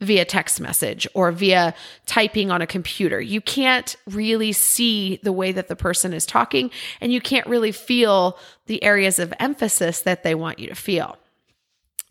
via 0.01 0.25
text 0.25 0.61
message 0.61 1.07
or 1.15 1.33
via 1.33 1.75
typing 2.05 2.51
on 2.51 2.61
a 2.61 2.67
computer. 2.67 3.21
You 3.21 3.41
can't 3.41 3.97
really 4.07 4.53
see 4.53 5.19
the 5.23 5.33
way 5.33 5.53
that 5.53 5.69
the 5.69 5.77
person 5.77 6.13
is 6.13 6.27
talking, 6.27 6.71
and 7.01 7.13
you 7.13 7.21
can't 7.21 7.47
really 7.47 7.73
feel 7.73 8.39
the 8.67 8.83
areas 8.83 9.19
of 9.19 9.33
emphasis 9.41 10.01
that 10.03 10.23
they 10.23 10.35
want 10.35 10.59
you 10.59 10.69
to 10.69 10.75
feel. 10.75 11.17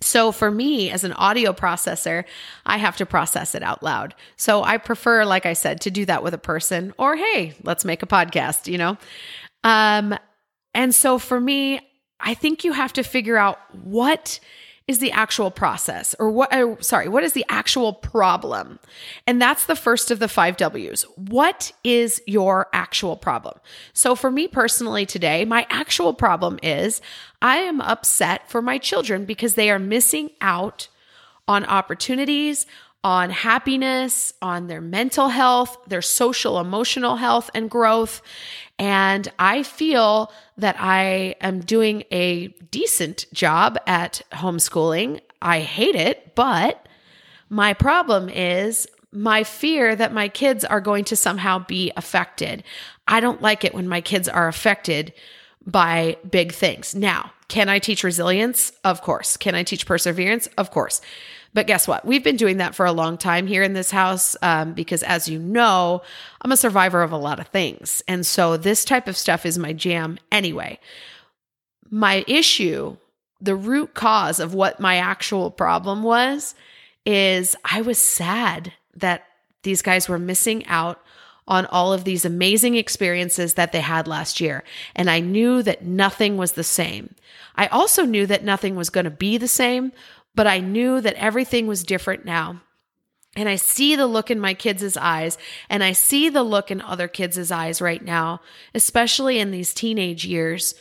So, 0.01 0.31
for 0.31 0.51
me 0.51 0.91
as 0.91 1.03
an 1.03 1.13
audio 1.13 1.53
processor, 1.53 2.25
I 2.65 2.77
have 2.77 2.97
to 2.97 3.05
process 3.05 3.55
it 3.55 3.63
out 3.63 3.81
loud. 3.81 4.13
So, 4.35 4.63
I 4.63 4.77
prefer, 4.77 5.23
like 5.23 5.45
I 5.45 5.53
said, 5.53 5.79
to 5.81 5.91
do 5.91 6.05
that 6.05 6.21
with 6.21 6.33
a 6.33 6.39
person 6.39 6.93
or, 6.97 7.15
hey, 7.15 7.55
let's 7.63 7.85
make 7.85 8.03
a 8.03 8.07
podcast, 8.07 8.69
you 8.69 8.77
know? 8.77 8.97
Um, 9.63 10.15
and 10.73 10.93
so, 10.93 11.17
for 11.17 11.39
me, 11.39 11.79
I 12.19 12.33
think 12.33 12.63
you 12.63 12.73
have 12.73 12.93
to 12.93 13.03
figure 13.03 13.37
out 13.37 13.57
what 13.73 14.39
is 14.87 14.99
the 14.99 15.11
actual 15.11 15.49
process 15.49 16.13
or 16.19 16.29
what 16.29 16.53
uh, 16.53 16.75
sorry 16.79 17.07
what 17.07 17.23
is 17.23 17.33
the 17.33 17.45
actual 17.49 17.93
problem? 17.93 18.79
And 19.25 19.41
that's 19.41 19.65
the 19.65 19.75
first 19.75 20.11
of 20.11 20.19
the 20.19 20.27
5 20.27 20.57
Ws. 20.57 21.03
What 21.15 21.71
is 21.83 22.21
your 22.27 22.67
actual 22.71 23.15
problem? 23.15 23.59
So 23.93 24.15
for 24.15 24.29
me 24.29 24.47
personally 24.47 25.05
today 25.05 25.45
my 25.45 25.65
actual 25.69 26.13
problem 26.13 26.59
is 26.61 27.01
i 27.41 27.57
am 27.57 27.81
upset 27.81 28.49
for 28.49 28.61
my 28.61 28.77
children 28.77 29.25
because 29.25 29.55
they 29.55 29.69
are 29.69 29.79
missing 29.79 30.29
out 30.41 30.87
on 31.47 31.65
opportunities 31.65 32.65
on 33.05 33.29
happiness, 33.29 34.33
on 34.41 34.65
their 34.65 34.81
mental 34.81 35.29
health, 35.29 35.77
their 35.85 36.01
social 36.01 36.59
emotional 36.59 37.17
health 37.17 37.51
and 37.53 37.69
growth. 37.69 38.19
And 38.79 39.31
I 39.37 39.61
feel 39.61 40.31
that 40.57 40.75
I 40.79 41.35
am 41.39 41.59
doing 41.59 42.03
a 42.09 42.47
decent 42.71 43.27
job 43.31 43.77
at 43.85 44.23
homeschooling. 44.31 45.21
I 45.39 45.59
hate 45.59 45.93
it, 45.93 46.33
but 46.33 46.87
my 47.47 47.75
problem 47.75 48.27
is 48.27 48.87
my 49.11 49.43
fear 49.43 49.95
that 49.95 50.11
my 50.11 50.27
kids 50.27 50.65
are 50.65 50.81
going 50.81 51.03
to 51.05 51.15
somehow 51.15 51.59
be 51.59 51.91
affected. 51.95 52.63
I 53.07 53.19
don't 53.19 53.39
like 53.39 53.63
it 53.63 53.75
when 53.75 53.87
my 53.87 54.01
kids 54.01 54.27
are 54.27 54.47
affected 54.47 55.13
by 55.63 56.17
big 56.27 56.53
things. 56.53 56.95
Now, 56.95 57.33
can 57.49 57.69
I 57.69 57.77
teach 57.77 58.03
resilience? 58.03 58.71
Of 58.83 59.03
course. 59.03 59.37
Can 59.37 59.53
I 59.53 59.61
teach 59.61 59.85
perseverance? 59.85 60.47
Of 60.57 60.71
course. 60.71 61.01
But 61.55 61.67
guess 61.67 61.87
what? 61.87 62.03
We've 62.03 62.23
been 62.23 62.35
doing 62.35 62.57
that 62.57 62.75
for 62.75 62.85
a 62.85 62.91
long 62.91 63.17
time 63.17 63.47
here 63.47 63.63
in 63.63 63.71
this 63.71 63.89
house 63.89 64.35
um, 64.41 64.73
because, 64.73 65.03
as 65.03 65.29
you 65.29 65.39
know, 65.39 66.01
I'm 66.41 66.51
a 66.51 66.57
survivor 66.57 67.01
of 67.01 67.13
a 67.13 67.17
lot 67.17 67.39
of 67.39 67.47
things. 67.47 68.03
And 68.09 68.25
so 68.25 68.57
this 68.57 68.83
type 68.83 69.07
of 69.07 69.15
stuff 69.15 69.45
is 69.45 69.57
my 69.57 69.71
jam 69.71 70.19
anyway. 70.33 70.79
My 71.89 72.25
issue, 72.27 72.97
the 73.39 73.55
root 73.55 73.93
cause 73.93 74.41
of 74.41 74.53
what 74.53 74.81
my 74.81 74.97
actual 74.97 75.49
problem 75.49 76.03
was, 76.03 76.55
is 77.05 77.55
I 77.63 77.79
was 77.79 77.99
sad 77.99 78.73
that 78.93 79.23
these 79.63 79.81
guys 79.81 80.09
were 80.09 80.19
missing 80.19 80.65
out 80.67 80.99
on 81.47 81.67
all 81.67 81.93
of 81.93 82.03
these 82.03 82.25
amazing 82.25 82.75
experiences 82.75 83.53
that 83.53 83.71
they 83.71 83.79
had 83.79 84.07
last 84.07 84.41
year. 84.41 84.63
And 84.93 85.09
I 85.09 85.21
knew 85.21 85.63
that 85.63 85.85
nothing 85.85 86.35
was 86.35 86.53
the 86.53 86.63
same. 86.63 87.15
I 87.55 87.67
also 87.67 88.03
knew 88.03 88.25
that 88.25 88.43
nothing 88.43 88.75
was 88.75 88.89
going 88.89 89.05
to 89.05 89.11
be 89.11 89.37
the 89.37 89.47
same, 89.47 89.93
but 90.35 90.47
I 90.47 90.59
knew 90.59 91.01
that 91.01 91.15
everything 91.15 91.67
was 91.67 91.83
different 91.83 92.25
now. 92.25 92.61
And 93.37 93.49
I 93.49 93.57
see 93.57 93.95
the 93.95 94.07
look 94.07 94.31
in 94.31 94.39
my 94.39 94.53
kids' 94.53 94.95
eyes, 94.95 95.37
and 95.69 95.83
I 95.83 95.91
see 95.91 96.29
the 96.29 96.43
look 96.43 96.71
in 96.71 96.81
other 96.81 97.07
kids' 97.07 97.51
eyes 97.51 97.81
right 97.81 98.03
now, 98.03 98.39
especially 98.73 99.39
in 99.39 99.51
these 99.51 99.73
teenage 99.73 100.25
years. 100.25 100.73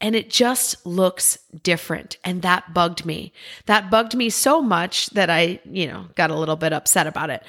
And 0.00 0.14
it 0.14 0.30
just 0.30 0.86
looks 0.86 1.38
different. 1.62 2.16
And 2.24 2.40
that 2.42 2.72
bugged 2.72 3.04
me. 3.04 3.32
That 3.66 3.90
bugged 3.90 4.14
me 4.14 4.30
so 4.30 4.62
much 4.62 5.10
that 5.10 5.28
I, 5.28 5.60
you 5.64 5.86
know, 5.86 6.06
got 6.14 6.30
a 6.30 6.38
little 6.38 6.56
bit 6.56 6.72
upset 6.72 7.06
about 7.06 7.30
it. 7.30 7.42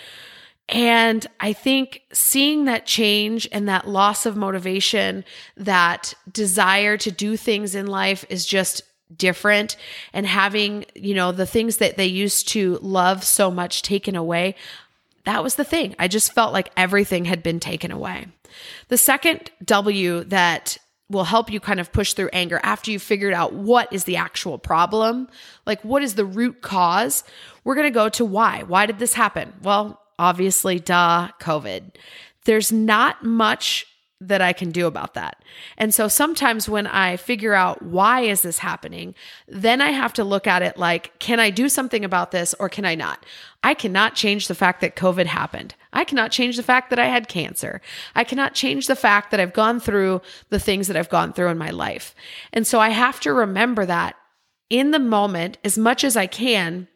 And 0.67 1.25
I 1.39 1.53
think 1.53 2.03
seeing 2.11 2.65
that 2.65 2.85
change 2.85 3.47
and 3.51 3.67
that 3.69 3.87
loss 3.87 4.25
of 4.25 4.35
motivation, 4.35 5.25
that 5.57 6.13
desire 6.31 6.97
to 6.97 7.11
do 7.11 7.37
things 7.37 7.75
in 7.75 7.87
life 7.87 8.25
is 8.29 8.45
just 8.45 8.83
different 9.15 9.75
and 10.13 10.25
having, 10.25 10.85
you 10.95 11.13
know, 11.13 11.31
the 11.31 11.45
things 11.45 11.77
that 11.77 11.97
they 11.97 12.05
used 12.05 12.47
to 12.49 12.77
love 12.81 13.23
so 13.23 13.49
much 13.49 13.81
taken 13.81 14.15
away. 14.15 14.55
That 15.25 15.43
was 15.43 15.55
the 15.55 15.63
thing. 15.63 15.95
I 15.99 16.07
just 16.07 16.33
felt 16.33 16.53
like 16.53 16.71
everything 16.77 17.25
had 17.25 17.43
been 17.43 17.59
taken 17.59 17.91
away. 17.91 18.27
The 18.87 18.97
second 18.97 19.51
W 19.63 20.23
that 20.25 20.77
will 21.09 21.23
help 21.23 21.51
you 21.51 21.59
kind 21.59 21.79
of 21.79 21.91
push 21.91 22.13
through 22.13 22.29
anger 22.31 22.59
after 22.63 22.91
you've 22.91 23.01
figured 23.01 23.33
out 23.33 23.53
what 23.53 23.91
is 23.91 24.03
the 24.03 24.17
actual 24.17 24.57
problem, 24.57 25.27
like 25.65 25.83
what 25.83 26.03
is 26.03 26.15
the 26.15 26.25
root 26.25 26.61
cause. 26.61 27.23
We're 27.63 27.75
going 27.75 27.87
to 27.87 27.91
go 27.91 28.09
to 28.09 28.25
why. 28.25 28.63
Why 28.63 28.85
did 28.85 28.99
this 28.99 29.13
happen? 29.13 29.53
Well, 29.63 29.99
obviously, 30.19 30.79
duh, 30.79 31.29
COVID. 31.39 31.95
There's 32.45 32.71
not 32.71 33.23
much 33.23 33.85
that 34.21 34.41
I 34.41 34.51
can 34.51 34.71
do 34.71 34.85
about 34.85 35.13
that. 35.13 35.43
And 35.77 35.93
so 35.93 36.09
sometimes 36.09 36.67
when 36.67 36.87
I 36.87 37.15
figure 37.15 37.53
out 37.53 37.81
why 37.81 38.21
is 38.21 38.41
this 38.41 38.59
happening, 38.59 39.15
then 39.47 39.79
I 39.79 39.91
have 39.91 40.11
to 40.13 40.25
look 40.25 40.45
at 40.45 40.61
it 40.61 40.77
like, 40.77 41.17
can 41.19 41.39
I 41.39 41.49
do 41.49 41.69
something 41.69 42.03
about 42.03 42.31
this 42.31 42.53
or 42.59 42.67
can 42.67 42.83
I 42.83 42.95
not? 42.95 43.25
I 43.63 43.73
cannot 43.73 44.15
change 44.15 44.47
the 44.47 44.55
fact 44.55 44.81
that 44.81 44.97
COVID 44.97 45.25
happened. 45.25 45.75
I 45.93 46.03
cannot 46.03 46.31
change 46.31 46.57
the 46.57 46.63
fact 46.63 46.89
that 46.89 46.99
I 46.99 47.05
had 47.05 47.29
cancer. 47.29 47.81
I 48.13 48.25
cannot 48.25 48.53
change 48.53 48.87
the 48.87 48.95
fact 48.95 49.31
that 49.31 49.39
I've 49.39 49.53
gone 49.53 49.79
through 49.79 50.21
the 50.49 50.59
things 50.59 50.87
that 50.87 50.97
I've 50.97 51.09
gone 51.09 51.31
through 51.31 51.49
in 51.49 51.57
my 51.57 51.69
life. 51.69 52.13
And 52.51 52.67
so 52.67 52.79
I 52.79 52.89
have 52.89 53.21
to 53.21 53.33
remember 53.33 53.85
that 53.85 54.15
in 54.69 54.91
the 54.91 54.99
moment 54.99 55.57
as 55.63 55.77
much 55.77 56.03
as 56.03 56.17
I 56.17 56.27
can 56.27 56.89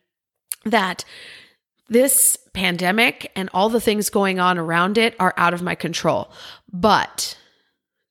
that 0.65 1.06
this 1.89 2.38
pandemic 2.53 3.32
and 3.36 3.50
all 3.53 3.70
the 3.70 3.82
things 3.82 4.10
going 4.10 4.39
on 4.39 4.58
around 4.58 4.98
it 4.98 5.15
are 5.20 5.34
out 5.38 5.53
of 5.53 5.62
my 5.62 5.75
control. 5.75 6.32
But 6.74 7.38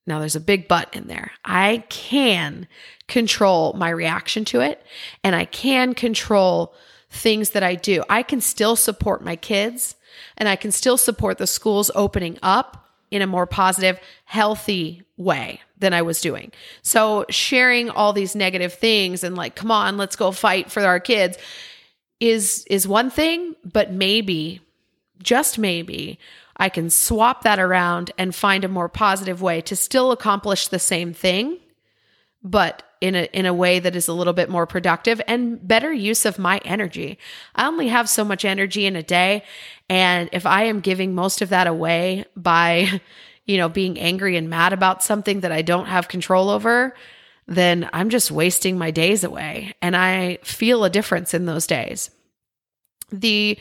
now 0.06 0.20
there's 0.20 0.36
a 0.36 0.40
big 0.40 0.68
but 0.68 0.94
in 0.94 1.08
there. 1.08 1.32
I 1.44 1.84
can 1.88 2.68
control 3.08 3.72
my 3.74 3.90
reaction 3.90 4.44
to 4.46 4.60
it 4.60 4.82
and 5.22 5.34
I 5.34 5.44
can 5.44 5.94
control 5.94 6.74
things 7.10 7.50
that 7.50 7.62
I 7.62 7.74
do. 7.74 8.02
I 8.08 8.22
can 8.22 8.40
still 8.40 8.76
support 8.76 9.22
my 9.22 9.36
kids 9.36 9.96
and 10.36 10.48
I 10.48 10.56
can 10.56 10.72
still 10.72 10.96
support 10.96 11.38
the 11.38 11.46
schools 11.46 11.90
opening 11.94 12.38
up 12.42 12.88
in 13.10 13.20
a 13.20 13.26
more 13.26 13.46
positive, 13.46 14.00
healthy 14.24 15.02
way 15.18 15.60
than 15.78 15.92
I 15.92 16.02
was 16.02 16.20
doing. 16.20 16.52
So 16.80 17.26
sharing 17.28 17.90
all 17.90 18.12
these 18.12 18.34
negative 18.34 18.72
things 18.72 19.22
and 19.22 19.36
like, 19.36 19.54
come 19.54 19.70
on, 19.70 19.98
let's 19.98 20.16
go 20.16 20.30
fight 20.30 20.70
for 20.70 20.82
our 20.82 21.00
kids 21.00 21.36
is 22.20 22.64
is 22.70 22.86
one 22.86 23.10
thing, 23.10 23.56
but 23.64 23.92
maybe 23.92 24.60
just 25.22 25.58
maybe 25.58 26.18
I 26.56 26.68
can 26.68 26.90
swap 26.90 27.42
that 27.42 27.58
around 27.58 28.12
and 28.18 28.34
find 28.34 28.64
a 28.64 28.68
more 28.68 28.88
positive 28.88 29.40
way 29.42 29.60
to 29.62 29.76
still 29.76 30.12
accomplish 30.12 30.68
the 30.68 30.78
same 30.78 31.12
thing, 31.12 31.58
but 32.42 32.82
in 33.00 33.16
a 33.16 33.24
in 33.32 33.46
a 33.46 33.54
way 33.54 33.80
that 33.80 33.96
is 33.96 34.06
a 34.06 34.12
little 34.12 34.32
bit 34.32 34.48
more 34.48 34.66
productive 34.66 35.20
and 35.26 35.66
better 35.66 35.92
use 35.92 36.24
of 36.24 36.38
my 36.38 36.60
energy. 36.64 37.18
I 37.54 37.66
only 37.66 37.88
have 37.88 38.08
so 38.08 38.24
much 38.24 38.44
energy 38.44 38.86
in 38.86 38.94
a 38.94 39.02
day, 39.02 39.42
and 39.88 40.28
if 40.32 40.46
I 40.46 40.64
am 40.64 40.80
giving 40.80 41.14
most 41.14 41.42
of 41.42 41.48
that 41.48 41.66
away 41.66 42.24
by 42.36 43.00
you 43.44 43.56
know 43.56 43.68
being 43.68 43.98
angry 43.98 44.36
and 44.36 44.48
mad 44.48 44.72
about 44.72 45.02
something 45.02 45.40
that 45.40 45.52
I 45.52 45.62
don't 45.62 45.86
have 45.86 46.06
control 46.06 46.48
over, 46.48 46.94
then 47.46 47.90
I'm 47.92 48.08
just 48.08 48.30
wasting 48.30 48.78
my 48.78 48.90
days 48.90 49.24
away. 49.24 49.74
And 49.82 49.96
I 49.96 50.38
feel 50.42 50.84
a 50.84 50.90
difference 50.90 51.34
in 51.34 51.46
those 51.46 51.66
days. 51.66 52.10
The 53.10 53.58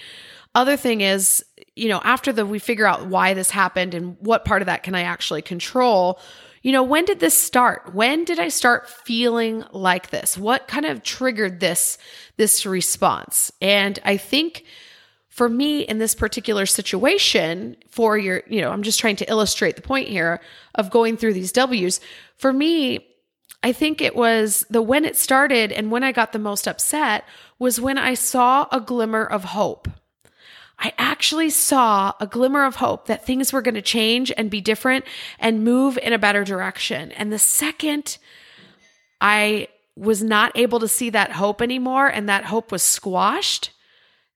other 0.53 0.77
thing 0.77 1.01
is, 1.01 1.43
you 1.81 1.89
know, 1.89 1.99
after 2.03 2.31
the 2.31 2.45
we 2.45 2.59
figure 2.59 2.85
out 2.85 3.07
why 3.07 3.33
this 3.33 3.49
happened 3.49 3.95
and 3.95 4.15
what 4.19 4.45
part 4.45 4.61
of 4.61 4.67
that 4.67 4.83
can 4.83 4.93
I 4.93 5.01
actually 5.01 5.41
control, 5.41 6.19
you 6.61 6.71
know, 6.71 6.83
when 6.83 7.05
did 7.05 7.19
this 7.19 7.33
start? 7.33 7.95
When 7.95 8.23
did 8.23 8.39
I 8.39 8.49
start 8.49 8.87
feeling 8.87 9.63
like 9.71 10.11
this? 10.11 10.37
What 10.37 10.67
kind 10.67 10.85
of 10.85 11.01
triggered 11.01 11.59
this 11.59 11.97
this 12.37 12.67
response? 12.67 13.51
And 13.61 13.97
I 14.05 14.17
think 14.17 14.63
for 15.29 15.49
me 15.49 15.81
in 15.81 15.97
this 15.97 16.13
particular 16.13 16.67
situation, 16.67 17.77
for 17.89 18.15
your, 18.15 18.43
you 18.47 18.61
know, 18.61 18.69
I'm 18.69 18.83
just 18.83 18.99
trying 18.99 19.15
to 19.15 19.29
illustrate 19.29 19.75
the 19.75 19.81
point 19.81 20.07
here 20.07 20.39
of 20.75 20.91
going 20.91 21.17
through 21.17 21.33
these 21.33 21.51
W's. 21.51 21.99
For 22.37 22.53
me, 22.53 23.07
I 23.63 23.73
think 23.73 24.01
it 24.01 24.15
was 24.15 24.67
the 24.69 24.83
when 24.83 25.03
it 25.03 25.17
started 25.17 25.71
and 25.71 25.89
when 25.89 26.03
I 26.03 26.11
got 26.11 26.31
the 26.31 26.37
most 26.37 26.67
upset 26.67 27.25
was 27.57 27.81
when 27.81 27.97
I 27.97 28.13
saw 28.13 28.67
a 28.71 28.79
glimmer 28.79 29.25
of 29.25 29.45
hope. 29.45 29.87
I 30.81 30.93
actually 30.97 31.51
saw 31.51 32.13
a 32.19 32.25
glimmer 32.25 32.65
of 32.65 32.77
hope 32.77 33.05
that 33.05 33.25
things 33.25 33.53
were 33.53 33.61
going 33.61 33.75
to 33.75 33.81
change 33.81 34.31
and 34.35 34.49
be 34.49 34.61
different 34.61 35.05
and 35.39 35.63
move 35.63 35.99
in 36.01 36.11
a 36.11 36.17
better 36.17 36.43
direction. 36.43 37.11
And 37.11 37.31
the 37.31 37.39
second 37.39 38.17
I 39.21 39.67
was 39.95 40.23
not 40.23 40.51
able 40.55 40.79
to 40.79 40.87
see 40.87 41.11
that 41.11 41.33
hope 41.33 41.61
anymore 41.61 42.07
and 42.07 42.27
that 42.27 42.45
hope 42.45 42.71
was 42.71 42.81
squashed, 42.81 43.69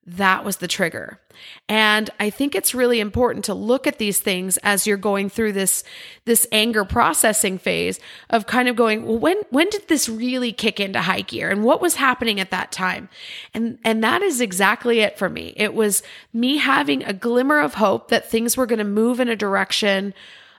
that 0.08 0.46
was 0.46 0.58
the 0.58 0.68
trigger. 0.68 1.20
And 1.68 2.12
I 2.20 2.30
think 2.30 2.54
it's 2.54 2.76
really 2.76 3.00
important 3.00 3.46
to 3.46 3.56
look 3.56 3.88
at 3.88 3.98
these 3.98 4.20
things 4.20 4.58
as 4.58 4.86
you're 4.86 4.98
going 4.98 5.30
through 5.30 5.54
this 5.54 5.84
this 6.26 6.46
anger 6.52 6.86
processing 6.86 7.58
phase 7.58 8.00
of 8.30 8.46
kind 8.46 8.70
of 8.70 8.76
going, 8.76 9.06
well, 9.06 9.18
when 9.18 9.38
when 9.50 9.70
did 9.70 9.88
this 9.88 10.08
really 10.08 10.52
kick 10.52 10.80
into 10.80 11.02
high 11.02 11.22
gear 11.22 11.50
and 11.50 11.64
what 11.64 11.82
was 11.82 11.96
happening 11.96 12.40
at 12.40 12.52
that 12.52 12.72
time? 12.72 13.10
And 13.54 13.80
and 13.84 14.04
that 14.04 14.22
is 14.22 14.42
exactly 14.42 15.00
it 15.00 15.18
for 15.18 15.28
me. 15.28 15.54
It 15.58 15.74
was 15.74 16.04
me 16.32 16.58
having 16.58 17.04
a 17.04 17.14
glimmer 17.14 17.60
of 17.60 17.76
hope 17.76 18.10
that 18.10 18.30
things 18.30 18.56
were 18.56 18.68
going 18.68 18.80
to 18.80 18.86
move 18.86 19.20
in 19.20 19.28
a 19.28 19.36
direction 19.36 20.14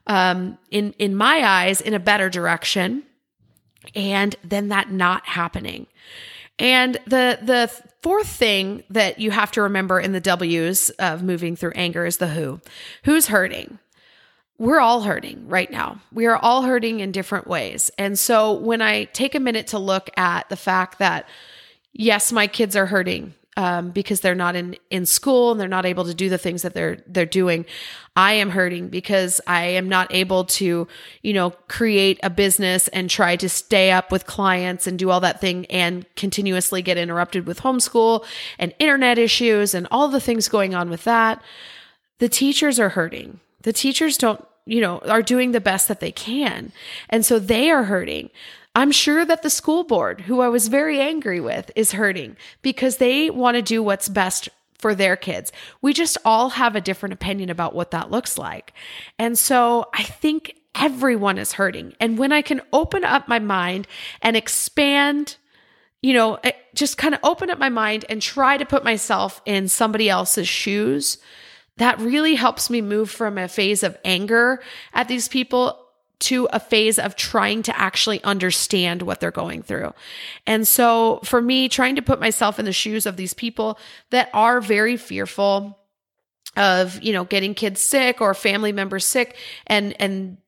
um 0.08 0.58
in 0.70 0.92
in 0.98 1.14
my 1.14 1.44
eyes 1.44 1.80
in 1.80 1.94
a 1.94 2.00
better 2.00 2.28
direction 2.28 3.04
and 3.94 4.34
then 4.42 4.68
that 4.68 4.90
not 4.90 5.26
happening. 5.26 5.86
And 6.58 6.94
the 7.06 7.38
the 7.42 7.70
fourth 8.02 8.28
thing 8.28 8.84
that 8.90 9.18
you 9.18 9.30
have 9.30 9.50
to 9.52 9.62
remember 9.62 10.00
in 10.00 10.12
the 10.12 10.20
W's 10.20 10.90
of 10.90 11.22
moving 11.22 11.56
through 11.56 11.72
anger 11.74 12.06
is 12.06 12.18
the 12.18 12.28
who. 12.28 12.60
Who's 13.04 13.26
hurting? 13.26 13.78
We're 14.58 14.80
all 14.80 15.02
hurting 15.02 15.48
right 15.48 15.70
now. 15.70 16.00
We 16.12 16.26
are 16.26 16.36
all 16.36 16.62
hurting 16.62 17.00
in 17.00 17.12
different 17.12 17.46
ways. 17.46 17.90
And 17.98 18.18
so 18.18 18.52
when 18.52 18.80
I 18.80 19.04
take 19.04 19.34
a 19.34 19.40
minute 19.40 19.66
to 19.68 19.78
look 19.78 20.08
at 20.16 20.48
the 20.48 20.56
fact 20.56 20.98
that 20.98 21.28
yes, 21.92 22.32
my 22.32 22.46
kids 22.46 22.74
are 22.74 22.86
hurting 22.86 23.34
um, 23.56 23.90
because 23.90 24.20
they're 24.20 24.34
not 24.34 24.54
in 24.54 24.76
in 24.90 25.06
school 25.06 25.50
and 25.50 25.60
they're 25.60 25.68
not 25.68 25.86
able 25.86 26.04
to 26.04 26.14
do 26.14 26.28
the 26.28 26.38
things 26.38 26.62
that 26.62 26.74
they're 26.74 26.98
they're 27.06 27.26
doing. 27.26 27.64
I 28.14 28.32
am 28.32 28.50
hurting 28.50 28.88
because 28.88 29.40
I 29.46 29.64
am 29.64 29.88
not 29.88 30.12
able 30.12 30.44
to, 30.44 30.88
you 31.22 31.32
know, 31.32 31.50
create 31.68 32.18
a 32.22 32.30
business 32.30 32.88
and 32.88 33.10
try 33.10 33.36
to 33.36 33.48
stay 33.48 33.90
up 33.90 34.10
with 34.10 34.26
clients 34.26 34.86
and 34.86 34.98
do 34.98 35.10
all 35.10 35.20
that 35.20 35.40
thing 35.40 35.66
and 35.66 36.06
continuously 36.16 36.80
get 36.82 36.96
interrupted 36.96 37.46
with 37.46 37.60
homeschool 37.60 38.24
and 38.58 38.74
internet 38.78 39.18
issues 39.18 39.74
and 39.74 39.86
all 39.90 40.08
the 40.08 40.20
things 40.20 40.48
going 40.48 40.74
on 40.74 40.88
with 40.88 41.04
that. 41.04 41.42
The 42.18 42.28
teachers 42.28 42.80
are 42.80 42.90
hurting. 42.90 43.40
The 43.62 43.72
teachers 43.72 44.16
don't, 44.16 44.42
you 44.64 44.80
know, 44.80 44.98
are 45.00 45.22
doing 45.22 45.52
the 45.52 45.60
best 45.60 45.88
that 45.88 46.00
they 46.00 46.12
can. 46.12 46.72
And 47.10 47.24
so 47.24 47.38
they 47.38 47.70
are 47.70 47.84
hurting. 47.84 48.30
I'm 48.76 48.92
sure 48.92 49.24
that 49.24 49.42
the 49.42 49.48
school 49.48 49.84
board, 49.84 50.20
who 50.20 50.42
I 50.42 50.50
was 50.50 50.68
very 50.68 51.00
angry 51.00 51.40
with, 51.40 51.70
is 51.74 51.92
hurting 51.92 52.36
because 52.60 52.98
they 52.98 53.30
want 53.30 53.54
to 53.54 53.62
do 53.62 53.82
what's 53.82 54.06
best 54.06 54.50
for 54.78 54.94
their 54.94 55.16
kids. 55.16 55.50
We 55.80 55.94
just 55.94 56.18
all 56.26 56.50
have 56.50 56.76
a 56.76 56.80
different 56.82 57.14
opinion 57.14 57.48
about 57.48 57.74
what 57.74 57.92
that 57.92 58.10
looks 58.10 58.36
like. 58.36 58.74
And 59.18 59.38
so 59.38 59.86
I 59.94 60.02
think 60.02 60.56
everyone 60.74 61.38
is 61.38 61.52
hurting. 61.52 61.94
And 62.00 62.18
when 62.18 62.32
I 62.32 62.42
can 62.42 62.60
open 62.70 63.02
up 63.02 63.28
my 63.28 63.38
mind 63.38 63.88
and 64.20 64.36
expand, 64.36 65.38
you 66.02 66.12
know, 66.12 66.34
eh, 66.44 66.52
just 66.74 66.98
kind 66.98 67.14
of 67.14 67.20
open 67.22 67.48
up 67.48 67.58
my 67.58 67.70
mind 67.70 68.04
and 68.10 68.20
try 68.20 68.58
to 68.58 68.66
put 68.66 68.84
myself 68.84 69.40
in 69.46 69.68
somebody 69.68 70.10
else's 70.10 70.48
shoes, 70.48 71.16
that 71.78 71.98
really 71.98 72.34
helps 72.34 72.68
me 72.68 72.82
move 72.82 73.08
from 73.10 73.38
a 73.38 73.48
phase 73.48 73.82
of 73.82 73.96
anger 74.04 74.62
at 74.92 75.08
these 75.08 75.28
people 75.28 75.85
to 76.18 76.48
a 76.52 76.58
phase 76.58 76.98
of 76.98 77.14
trying 77.16 77.62
to 77.62 77.78
actually 77.78 78.22
understand 78.24 79.02
what 79.02 79.20
they're 79.20 79.30
going 79.30 79.62
through. 79.62 79.92
And 80.46 80.66
so 80.66 81.20
for 81.24 81.42
me, 81.42 81.68
trying 81.68 81.96
to 81.96 82.02
put 82.02 82.20
myself 82.20 82.58
in 82.58 82.64
the 82.64 82.72
shoes 82.72 83.06
of 83.06 83.16
these 83.16 83.34
people 83.34 83.78
that 84.10 84.30
are 84.32 84.60
very 84.60 84.96
fearful 84.96 85.78
of, 86.56 87.02
you 87.02 87.12
know, 87.12 87.24
getting 87.24 87.54
kids 87.54 87.80
sick 87.80 88.20
or 88.20 88.32
family 88.32 88.72
members 88.72 89.04
sick 89.04 89.36
and, 89.66 89.94
and, 90.00 90.38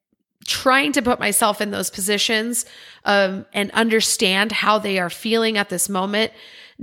trying 0.47 0.93
to 0.93 1.03
put 1.03 1.21
myself 1.21 1.61
in 1.61 1.71
those 1.71 1.91
positions 1.91 2.65
um, 3.05 3.45
and 3.53 3.71
understand 3.73 4.51
how 4.51 4.79
they 4.79 4.99
are 4.99 5.11
feeling 5.11 5.59
at 5.59 5.69
this 5.69 5.91
moment 5.91 6.33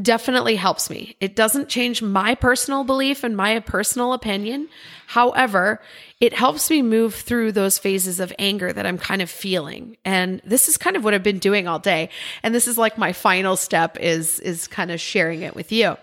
definitely 0.01 0.55
helps 0.55 0.89
me. 0.89 1.15
It 1.21 1.35
doesn't 1.35 1.69
change 1.69 2.01
my 2.01 2.35
personal 2.35 2.83
belief 2.83 3.23
and 3.23 3.35
my 3.35 3.59
personal 3.59 4.13
opinion. 4.13 4.67
However, 5.07 5.81
it 6.19 6.33
helps 6.33 6.69
me 6.69 6.81
move 6.81 7.15
through 7.15 7.53
those 7.53 7.77
phases 7.77 8.19
of 8.19 8.33
anger 8.37 8.73
that 8.73 8.85
I'm 8.85 8.97
kind 8.97 9.21
of 9.21 9.29
feeling. 9.29 9.95
And 10.03 10.41
this 10.43 10.67
is 10.67 10.77
kind 10.77 10.97
of 10.97 11.03
what 11.03 11.13
I've 11.13 11.23
been 11.23 11.39
doing 11.39 11.67
all 11.67 11.79
day. 11.79 12.09
And 12.43 12.53
this 12.53 12.67
is 12.67 12.77
like 12.77 12.97
my 12.97 13.13
final 13.13 13.55
step 13.55 13.97
is 13.99 14.39
is 14.41 14.67
kind 14.67 14.91
of 14.91 14.99
sharing 14.99 15.43
it 15.43 15.55
with 15.55 15.71
you. 15.71 15.95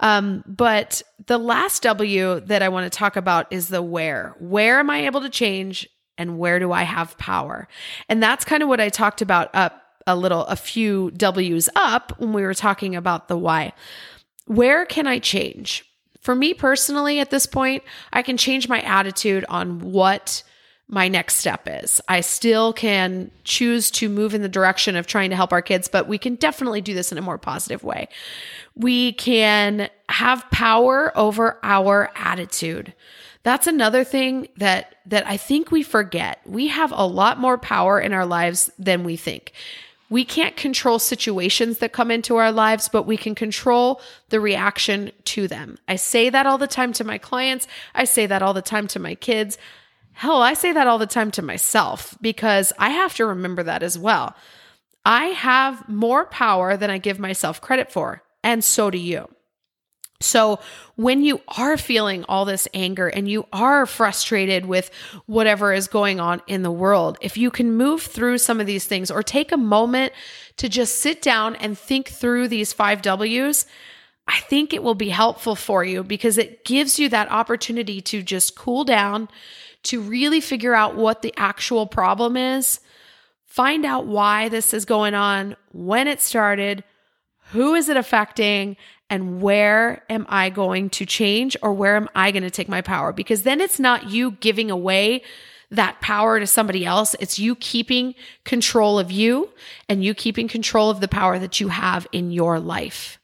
Um, 0.00 0.42
but 0.46 1.02
the 1.26 1.38
last 1.38 1.82
W 1.82 2.40
that 2.40 2.62
I 2.62 2.68
want 2.68 2.90
to 2.92 2.98
talk 2.98 3.16
about 3.16 3.52
is 3.52 3.68
the 3.68 3.80
where. 3.80 4.34
Where 4.40 4.80
am 4.80 4.90
I 4.90 5.06
able 5.06 5.22
to 5.22 5.30
change 5.30 5.88
and 6.18 6.38
where 6.38 6.58
do 6.58 6.72
I 6.72 6.82
have 6.82 7.16
power? 7.16 7.68
And 8.08 8.22
that's 8.22 8.44
kind 8.44 8.62
of 8.62 8.68
what 8.68 8.80
I 8.80 8.88
talked 8.88 9.22
about 9.22 9.54
up 9.54 9.85
a 10.06 10.16
little, 10.16 10.44
a 10.46 10.56
few 10.56 11.10
W's 11.12 11.68
up 11.74 12.12
when 12.18 12.32
we 12.32 12.42
were 12.42 12.54
talking 12.54 12.94
about 12.94 13.28
the 13.28 13.36
why. 13.36 13.72
Where 14.46 14.86
can 14.86 15.06
I 15.06 15.18
change? 15.18 15.84
For 16.20 16.34
me 16.34 16.54
personally, 16.54 17.20
at 17.20 17.30
this 17.30 17.46
point, 17.46 17.82
I 18.12 18.22
can 18.22 18.36
change 18.36 18.68
my 18.68 18.80
attitude 18.80 19.44
on 19.48 19.80
what 19.80 20.42
my 20.88 21.08
next 21.08 21.36
step 21.36 21.66
is. 21.66 22.00
I 22.08 22.20
still 22.20 22.72
can 22.72 23.30
choose 23.44 23.90
to 23.92 24.08
move 24.08 24.34
in 24.34 24.42
the 24.42 24.48
direction 24.48 24.94
of 24.94 25.06
trying 25.06 25.30
to 25.30 25.36
help 25.36 25.52
our 25.52 25.62
kids, 25.62 25.88
but 25.88 26.06
we 26.06 26.18
can 26.18 26.36
definitely 26.36 26.80
do 26.80 26.94
this 26.94 27.10
in 27.10 27.18
a 27.18 27.22
more 27.22 27.38
positive 27.38 27.82
way. 27.82 28.08
We 28.76 29.12
can 29.14 29.88
have 30.08 30.48
power 30.50 31.12
over 31.16 31.58
our 31.62 32.12
attitude. 32.14 32.94
That's 33.42 33.66
another 33.66 34.04
thing 34.04 34.48
that 34.56 34.96
that 35.06 35.26
I 35.26 35.36
think 35.36 35.70
we 35.70 35.82
forget. 35.82 36.40
We 36.44 36.68
have 36.68 36.92
a 36.92 37.06
lot 37.06 37.38
more 37.38 37.58
power 37.58 38.00
in 38.00 38.12
our 38.12 38.26
lives 38.26 38.70
than 38.78 39.04
we 39.04 39.16
think. 39.16 39.52
We 40.08 40.24
can't 40.24 40.56
control 40.56 40.98
situations 40.98 41.78
that 41.78 41.92
come 41.92 42.10
into 42.10 42.36
our 42.36 42.52
lives, 42.52 42.88
but 42.88 43.02
we 43.04 43.16
can 43.16 43.34
control 43.34 44.00
the 44.28 44.40
reaction 44.40 45.10
to 45.24 45.48
them. 45.48 45.78
I 45.88 45.96
say 45.96 46.30
that 46.30 46.46
all 46.46 46.58
the 46.58 46.68
time 46.68 46.92
to 46.94 47.04
my 47.04 47.18
clients. 47.18 47.66
I 47.94 48.04
say 48.04 48.26
that 48.26 48.42
all 48.42 48.54
the 48.54 48.62
time 48.62 48.86
to 48.88 49.00
my 49.00 49.16
kids. 49.16 49.58
Hell, 50.12 50.40
I 50.40 50.54
say 50.54 50.72
that 50.72 50.86
all 50.86 50.98
the 50.98 51.06
time 51.06 51.30
to 51.32 51.42
myself 51.42 52.16
because 52.20 52.72
I 52.78 52.90
have 52.90 53.14
to 53.16 53.26
remember 53.26 53.62
that 53.64 53.82
as 53.82 53.98
well. 53.98 54.34
I 55.04 55.26
have 55.26 55.88
more 55.88 56.24
power 56.26 56.76
than 56.76 56.90
I 56.90 56.98
give 56.98 57.18
myself 57.18 57.60
credit 57.60 57.92
for, 57.92 58.22
and 58.42 58.64
so 58.64 58.90
do 58.90 58.98
you. 58.98 59.28
So, 60.20 60.60
when 60.94 61.22
you 61.22 61.42
are 61.58 61.76
feeling 61.76 62.24
all 62.24 62.46
this 62.46 62.66
anger 62.72 63.06
and 63.06 63.28
you 63.28 63.46
are 63.52 63.84
frustrated 63.84 64.64
with 64.64 64.90
whatever 65.26 65.74
is 65.74 65.88
going 65.88 66.20
on 66.20 66.40
in 66.46 66.62
the 66.62 66.70
world, 66.70 67.18
if 67.20 67.36
you 67.36 67.50
can 67.50 67.76
move 67.76 68.02
through 68.02 68.38
some 68.38 68.58
of 68.58 68.66
these 68.66 68.86
things 68.86 69.10
or 69.10 69.22
take 69.22 69.52
a 69.52 69.58
moment 69.58 70.14
to 70.56 70.68
just 70.68 71.00
sit 71.00 71.20
down 71.20 71.54
and 71.56 71.78
think 71.78 72.08
through 72.08 72.48
these 72.48 72.72
five 72.72 73.02
W's, 73.02 73.66
I 74.26 74.40
think 74.40 74.72
it 74.72 74.82
will 74.82 74.94
be 74.94 75.10
helpful 75.10 75.54
for 75.54 75.84
you 75.84 76.02
because 76.02 76.38
it 76.38 76.64
gives 76.64 76.98
you 76.98 77.08
that 77.10 77.30
opportunity 77.30 78.00
to 78.02 78.22
just 78.22 78.56
cool 78.56 78.84
down, 78.84 79.28
to 79.84 80.00
really 80.00 80.40
figure 80.40 80.74
out 80.74 80.96
what 80.96 81.22
the 81.22 81.34
actual 81.36 81.86
problem 81.86 82.36
is, 82.36 82.80
find 83.44 83.84
out 83.84 84.06
why 84.06 84.48
this 84.48 84.74
is 84.74 84.84
going 84.84 85.14
on, 85.14 85.56
when 85.72 86.08
it 86.08 86.20
started, 86.20 86.82
who 87.52 87.74
is 87.74 87.88
it 87.88 87.96
affecting, 87.96 88.76
and 89.08 89.40
where 89.40 90.02
am 90.10 90.26
I 90.28 90.50
going 90.50 90.90
to 90.90 91.06
change 91.06 91.56
or 91.62 91.72
where 91.72 91.96
am 91.96 92.08
I 92.14 92.30
going 92.30 92.42
to 92.42 92.50
take 92.50 92.68
my 92.68 92.80
power? 92.80 93.12
Because 93.12 93.42
then 93.42 93.60
it's 93.60 93.78
not 93.78 94.10
you 94.10 94.32
giving 94.32 94.70
away 94.70 95.22
that 95.70 96.00
power 96.00 96.38
to 96.38 96.46
somebody 96.46 96.84
else. 96.84 97.14
It's 97.20 97.38
you 97.38 97.56
keeping 97.56 98.14
control 98.44 98.98
of 98.98 99.10
you 99.10 99.50
and 99.88 100.04
you 100.04 100.14
keeping 100.14 100.48
control 100.48 100.90
of 100.90 101.00
the 101.00 101.08
power 101.08 101.38
that 101.38 101.60
you 101.60 101.68
have 101.68 102.06
in 102.12 102.30
your 102.30 102.58
life. 102.60 103.18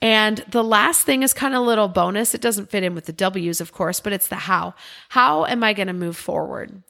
And 0.00 0.44
the 0.50 0.64
last 0.64 1.06
thing 1.06 1.22
is 1.22 1.32
kind 1.32 1.54
of 1.54 1.60
a 1.60 1.64
little 1.64 1.86
bonus. 1.86 2.34
It 2.34 2.40
doesn't 2.40 2.70
fit 2.70 2.82
in 2.82 2.94
with 2.94 3.06
the 3.06 3.12
W's, 3.12 3.60
of 3.60 3.72
course, 3.72 4.00
but 4.00 4.12
it's 4.12 4.26
the 4.26 4.34
how. 4.34 4.74
How 5.10 5.44
am 5.44 5.62
I 5.62 5.72
going 5.72 5.86
to 5.86 5.92
move 5.92 6.16
forward? 6.16 6.82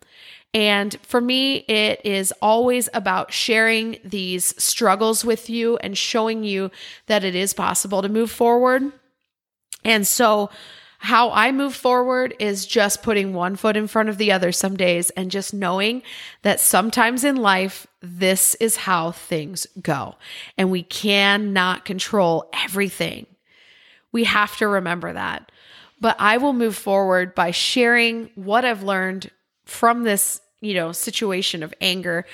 And 0.54 0.98
for 1.02 1.20
me, 1.20 1.58
it 1.68 2.00
is 2.04 2.32
always 2.42 2.88
about 2.92 3.32
sharing 3.32 3.98
these 4.04 4.54
struggles 4.62 5.24
with 5.24 5.48
you 5.48 5.78
and 5.78 5.96
showing 5.96 6.44
you 6.44 6.70
that 7.06 7.24
it 7.24 7.34
is 7.34 7.54
possible 7.54 8.02
to 8.02 8.08
move 8.08 8.30
forward. 8.30 8.92
And 9.84 10.06
so, 10.06 10.50
how 10.98 11.32
I 11.32 11.50
move 11.50 11.74
forward 11.74 12.32
is 12.38 12.64
just 12.64 13.02
putting 13.02 13.34
one 13.34 13.56
foot 13.56 13.76
in 13.76 13.88
front 13.88 14.08
of 14.08 14.18
the 14.18 14.30
other 14.30 14.52
some 14.52 14.76
days 14.76 15.10
and 15.10 15.32
just 15.32 15.52
knowing 15.52 16.02
that 16.42 16.60
sometimes 16.60 17.24
in 17.24 17.34
life, 17.34 17.88
this 18.00 18.54
is 18.56 18.76
how 18.76 19.10
things 19.10 19.66
go. 19.82 20.14
And 20.56 20.70
we 20.70 20.84
cannot 20.84 21.84
control 21.84 22.48
everything. 22.52 23.26
We 24.12 24.22
have 24.24 24.56
to 24.58 24.68
remember 24.68 25.12
that. 25.12 25.50
But 26.00 26.14
I 26.20 26.36
will 26.36 26.52
move 26.52 26.76
forward 26.76 27.34
by 27.34 27.50
sharing 27.50 28.30
what 28.36 28.64
I've 28.64 28.84
learned 28.84 29.28
from 29.72 30.04
this, 30.04 30.40
you 30.60 30.74
know, 30.74 30.92
situation 30.92 31.62
of 31.62 31.74
anger 31.80 32.24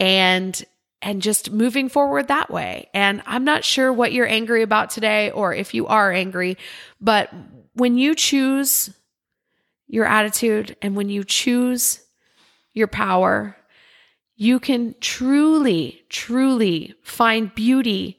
and 0.00 0.64
and 1.00 1.22
just 1.22 1.52
moving 1.52 1.88
forward 1.88 2.26
that 2.26 2.50
way. 2.50 2.88
And 2.92 3.22
I'm 3.24 3.44
not 3.44 3.64
sure 3.64 3.92
what 3.92 4.12
you're 4.12 4.26
angry 4.26 4.62
about 4.62 4.90
today 4.90 5.30
or 5.30 5.54
if 5.54 5.72
you 5.72 5.86
are 5.86 6.10
angry, 6.10 6.58
but 7.00 7.32
when 7.74 7.96
you 7.96 8.16
choose 8.16 8.90
your 9.86 10.06
attitude 10.06 10.76
and 10.82 10.96
when 10.96 11.08
you 11.08 11.22
choose 11.22 12.00
your 12.72 12.88
power, 12.88 13.56
you 14.34 14.58
can 14.58 14.96
truly, 15.00 16.02
truly 16.08 16.94
find 17.02 17.54
beauty 17.54 18.18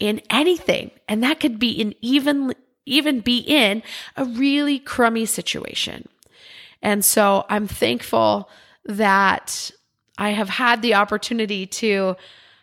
in 0.00 0.20
anything. 0.28 0.90
And 1.08 1.22
that 1.22 1.38
could 1.38 1.60
be 1.60 1.70
in 1.70 1.94
even, 2.00 2.54
even 2.86 3.20
be 3.20 3.38
in 3.38 3.84
a 4.16 4.24
really 4.24 4.80
crummy 4.80 5.26
situation. 5.26 6.08
And 6.86 7.04
so 7.04 7.44
I'm 7.48 7.66
thankful 7.66 8.48
that 8.84 9.72
I 10.16 10.30
have 10.30 10.48
had 10.48 10.82
the 10.82 10.94
opportunity 10.94 11.66
to 11.66 12.14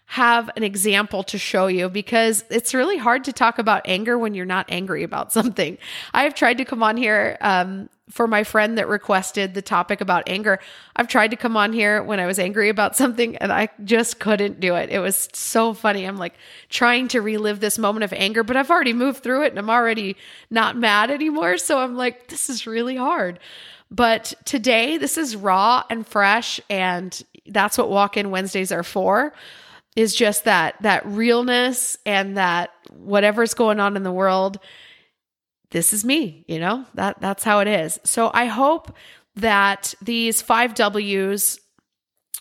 have 0.05 0.49
an 0.55 0.63
example 0.63 1.23
to 1.23 1.38
show 1.38 1.67
you 1.67 1.89
because 1.89 2.45
it's 2.49 2.73
really 2.73 2.97
hard 2.97 3.25
to 3.25 3.33
talk 3.33 3.59
about 3.59 3.81
anger 3.83 4.17
when 4.17 4.33
you're 4.33 4.45
not 4.45 4.65
angry 4.69 5.03
about 5.03 5.33
something. 5.38 5.77
I 6.13 6.23
have 6.23 6.36
tried 6.36 6.59
to 6.59 6.63
come 6.65 6.81
on 6.81 6.95
here 6.95 7.38
um, 7.41 7.89
for 8.09 8.25
my 8.25 8.45
friend 8.45 8.77
that 8.77 8.88
requested 8.88 9.55
the 9.55 9.62
topic 9.62 9.99
about 9.99 10.23
anger. 10.29 10.57
I've 10.95 11.09
tried 11.09 11.31
to 11.31 11.36
come 11.36 11.57
on 11.57 11.73
here 11.73 12.01
when 12.01 12.21
I 12.21 12.25
was 12.25 12.39
angry 12.39 12.69
about 12.69 12.95
something 12.95 13.36
and 13.38 13.51
I 13.51 13.67
just 13.83 14.21
couldn't 14.21 14.62
do 14.62 14.75
it. 14.75 14.89
It 14.89 14.99
was 14.99 15.27
so 15.33 15.73
funny. 15.73 16.05
I'm 16.05 16.17
like 16.17 16.36
trying 16.69 17.09
to 17.09 17.19
relive 17.19 17.59
this 17.59 17.77
moment 17.77 18.05
of 18.05 18.13
anger, 18.13 18.43
but 18.43 18.55
I've 18.55 18.71
already 18.71 18.93
moved 18.93 19.21
through 19.21 19.43
it 19.43 19.49
and 19.49 19.59
I'm 19.59 19.69
already 19.69 20.15
not 20.49 20.77
mad 20.77 21.12
anymore. 21.12 21.57
So 21.57 21.79
I'm 21.79 21.97
like, 21.97 22.27
this 22.29 22.49
is 22.49 22.65
really 22.65 22.95
hard. 22.95 23.38
But 23.93 24.34
today, 24.43 24.97
this 24.97 25.19
is 25.19 25.36
raw 25.36 25.84
and 25.88 26.06
fresh, 26.06 26.60
and 26.67 27.21
that's 27.45 27.77
what 27.77 27.89
walk 27.89 28.17
in 28.17 28.32
Wednesdays 28.32 28.71
are 28.71 28.84
for 28.84 29.34
is 29.95 30.15
just 30.15 30.45
that 30.45 30.75
that 30.82 31.06
realness 31.06 31.97
and 32.06 32.38
that 32.38 32.71
whatever's 32.89 33.53
going 33.53 33.79
on 33.79 33.95
in 33.95 34.03
the 34.03 34.12
world 34.12 34.60
this 35.69 35.93
is 35.93 36.03
me 36.03 36.43
you 36.47 36.60
know? 36.60 36.86
That 36.95 37.19
that's 37.21 37.43
how 37.43 37.60
it 37.60 37.67
is. 37.67 37.99
So 38.03 38.32
i 38.34 38.45
hope 38.45 38.95
that 39.36 39.93
these 40.01 40.41
5 40.41 40.75
W's 40.75 41.60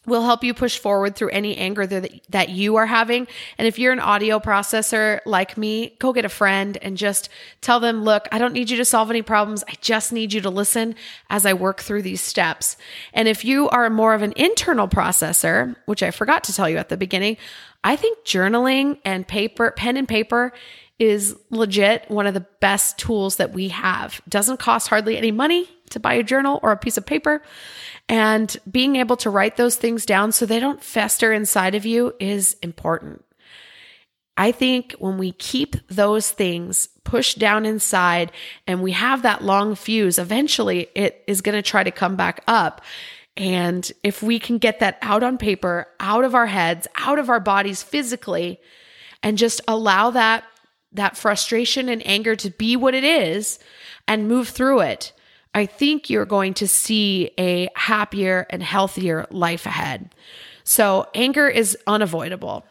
will 0.07 0.23
help 0.23 0.43
you 0.43 0.53
push 0.53 0.79
forward 0.79 1.15
through 1.15 1.29
any 1.29 1.57
anger 1.57 1.87
that, 1.87 2.11
that 2.31 2.49
you 2.49 2.77
are 2.77 2.87
having. 2.87 3.27
And 3.57 3.69
if 3.69 3.79
you're 3.79 3.93
an 3.93 4.01
audio 4.01 4.41
processor 4.41 5.21
like 5.25 5.57
me, 5.57 5.97
go 6.01 6.13
get 6.13 6.25
a 6.25 6.29
friend 6.29 6.77
and 6.83 6.97
just 6.97 7.29
tell 7.61 7.79
them, 7.79 8.03
look, 8.03 8.27
I 8.33 8.39
don't 8.39 8.53
need 8.53 8.71
you 8.71 8.77
to 8.79 8.85
solve 8.85 9.11
any 9.11 9.23
problems. 9.23 9.63
I 9.69 9.75
just 9.81 10.13
need 10.13 10.33
you 10.33 10.41
to 10.41 10.51
listen 10.51 10.97
as 11.31 11.47
I 11.47 11.53
work 11.53 11.81
through 11.81 12.03
these 12.03 12.21
steps. 12.21 12.77
And 13.13 13.29
if 13.29 13.45
you 13.45 13.69
are 13.69 13.89
more 13.91 14.15
of 14.15 14.23
an 14.23 14.33
internal 14.35 14.89
processor, 14.89 15.77
which 15.87 16.03
I 16.03 16.11
forgot 16.11 16.43
to 16.45 16.53
tell 16.53 16.69
you 16.69 16.79
at 16.79 16.89
the 16.89 16.97
beginning, 16.97 17.37
I 17.85 17.95
think 17.97 18.25
journaling 18.25 18.99
and 19.05 19.27
paper, 19.27 19.73
pen 19.77 19.97
and 19.97 20.09
paper 20.09 20.53
is 20.99 21.37
legit 21.51 22.09
one 22.09 22.27
of 22.27 22.35
the 22.35 22.47
best 22.61 22.99
tools 22.99 23.37
that 23.37 23.53
we 23.53 23.69
have. 23.69 24.21
Doesn't 24.29 24.61
cost 24.61 24.89
hardly 24.89 25.17
any 25.17 25.33
money 25.33 25.69
to 25.93 26.01
buy 26.01 26.15
a 26.15 26.23
journal 26.23 26.61
or 26.63 26.73
a 26.73 26.77
piece 26.77 26.97
of 26.97 27.07
paper. 27.07 27.43
And 28.09 28.55
being 28.71 28.97
able 28.97 29.17
to 29.19 29.31
write 29.31 29.57
those 29.57 29.77
things 29.77 30.05
down 30.05 30.33
so 30.33 30.45
they 30.45 30.61
don't 30.61 30.83
fester 30.83 31.33
inside 31.33 31.75
of 31.75 31.87
you 31.87 32.15
is 32.21 32.57
important. 32.63 33.25
I 34.37 34.53
think 34.53 34.95
when 34.99 35.19
we 35.19 35.33
keep 35.33 35.77
those 35.89 36.31
things 36.31 36.89
pushed 37.05 37.39
down 37.39 37.67
inside 37.67 38.33
and 38.67 38.83
we 38.83 38.93
have 38.93 39.23
that 39.23 39.45
long 39.45 39.75
fuse, 39.75 40.19
eventually 40.19 40.89
it 40.95 41.23
is 41.27 41.43
going 41.43 41.55
to 41.55 41.63
try 41.63 41.85
to 41.85 41.91
come 41.91 42.17
back 42.17 42.43
up. 42.47 42.81
And 43.37 43.91
if 44.03 44.23
we 44.23 44.39
can 44.39 44.59
get 44.59 44.81
that 44.81 44.99
out 45.03 45.23
on 45.23 45.39
paper, 45.39 45.87
out 46.01 46.25
of 46.25 46.35
our 46.35 46.47
heads, 46.47 46.87
out 46.97 47.19
of 47.19 47.31
our 47.31 47.41
bodies 47.41 47.83
physically, 47.83 48.61
and 49.23 49.39
just 49.39 49.61
allow 49.69 50.11
that 50.11 50.45
that 50.95 51.17
frustration 51.17 51.89
and 51.89 52.07
anger 52.07 52.37
to 52.37 52.51
be 52.51 52.77
what 52.77 52.95
it 52.95 53.05
is 53.05 53.59
and 54.07 54.29
move 54.29 54.49
through 54.49 54.81
it, 54.81 55.13
I 55.55 55.67
think 55.67 56.09
you're 56.09 56.25
going 56.25 56.55
to 56.55 56.69
see 56.69 57.31
a 57.39 57.69
happier 57.75 58.47
and 58.51 58.63
healthier 58.63 59.27
life 59.31 59.67
ahead. 59.67 60.15
So, 60.65 61.09
anger 61.15 61.49
is 61.49 61.77
unavoidable. 61.87 62.65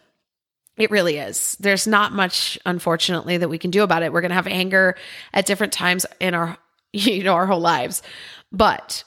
It 0.77 0.89
really 0.89 1.17
is. 1.17 1.57
There's 1.59 1.85
not 1.85 2.13
much, 2.13 2.57
unfortunately, 2.65 3.37
that 3.37 3.49
we 3.49 3.59
can 3.59 3.71
do 3.71 3.83
about 3.83 4.03
it. 4.03 4.11
We're 4.11 4.21
going 4.21 4.29
to 4.29 4.35
have 4.35 4.47
anger 4.47 4.95
at 5.33 5.45
different 5.45 5.73
times 5.73 6.05
in 6.19 6.33
our, 6.33 6.57
you 6.93 7.23
know, 7.23 7.33
our 7.33 7.45
whole 7.45 7.59
lives. 7.59 8.01
But 8.51 9.03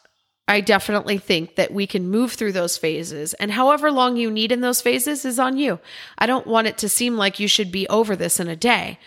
I 0.46 0.60
definitely 0.60 1.18
think 1.18 1.56
that 1.56 1.72
we 1.72 1.86
can 1.86 2.10
move 2.10 2.32
through 2.32 2.52
those 2.52 2.76
phases. 2.76 3.32
And 3.34 3.50
however 3.50 3.90
long 3.90 4.16
you 4.16 4.30
need 4.30 4.52
in 4.52 4.60
those 4.60 4.82
phases 4.82 5.24
is 5.24 5.38
on 5.38 5.56
you. 5.56 5.80
I 6.18 6.26
don't 6.26 6.46
want 6.46 6.66
it 6.66 6.76
to 6.78 6.88
seem 6.88 7.16
like 7.16 7.40
you 7.40 7.48
should 7.48 7.72
be 7.72 7.88
over 7.88 8.14
this 8.14 8.38
in 8.38 8.48
a 8.48 8.56
day. 8.56 8.98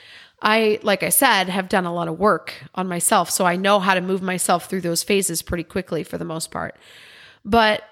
I, 0.41 0.79
like 0.83 1.03
I 1.03 1.09
said, 1.09 1.49
have 1.49 1.69
done 1.69 1.85
a 1.85 1.93
lot 1.93 2.07
of 2.07 2.19
work 2.19 2.53
on 2.75 2.87
myself. 2.87 3.29
So 3.29 3.45
I 3.45 3.55
know 3.55 3.79
how 3.79 3.95
to 3.95 4.01
move 4.01 4.21
myself 4.21 4.69
through 4.69 4.81
those 4.81 5.03
phases 5.03 5.41
pretty 5.41 5.63
quickly 5.63 6.03
for 6.03 6.17
the 6.17 6.25
most 6.25 6.51
part. 6.51 6.75
But 7.43 7.83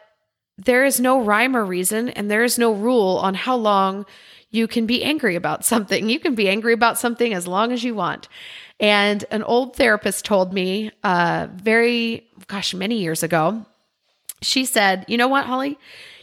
there 0.57 0.85
is 0.85 0.99
no 0.99 1.21
rhyme 1.21 1.55
or 1.55 1.65
reason, 1.65 2.09
and 2.09 2.29
there 2.29 2.43
is 2.43 2.57
no 2.57 2.71
rule 2.71 3.17
on 3.17 3.33
how 3.33 3.55
long 3.55 4.05
you 4.51 4.67
can 4.67 4.85
be 4.85 5.03
angry 5.03 5.35
about 5.35 5.65
something. 5.65 6.09
You 6.09 6.19
can 6.19 6.35
be 6.35 6.47
angry 6.47 6.73
about 6.73 6.97
something 6.97 7.33
as 7.33 7.47
long 7.47 7.71
as 7.71 7.83
you 7.83 7.95
want. 7.95 8.29
And 8.79 9.25
an 9.31 9.43
old 9.43 9.75
therapist 9.75 10.25
told 10.25 10.53
me, 10.53 10.91
uh, 11.03 11.47
very, 11.53 12.27
gosh, 12.47 12.73
many 12.73 12.99
years 12.99 13.23
ago, 13.23 13.65
she 14.41 14.65
said, 14.65 15.05
You 15.07 15.17
know 15.17 15.27
what, 15.27 15.45
Holly? 15.45 15.77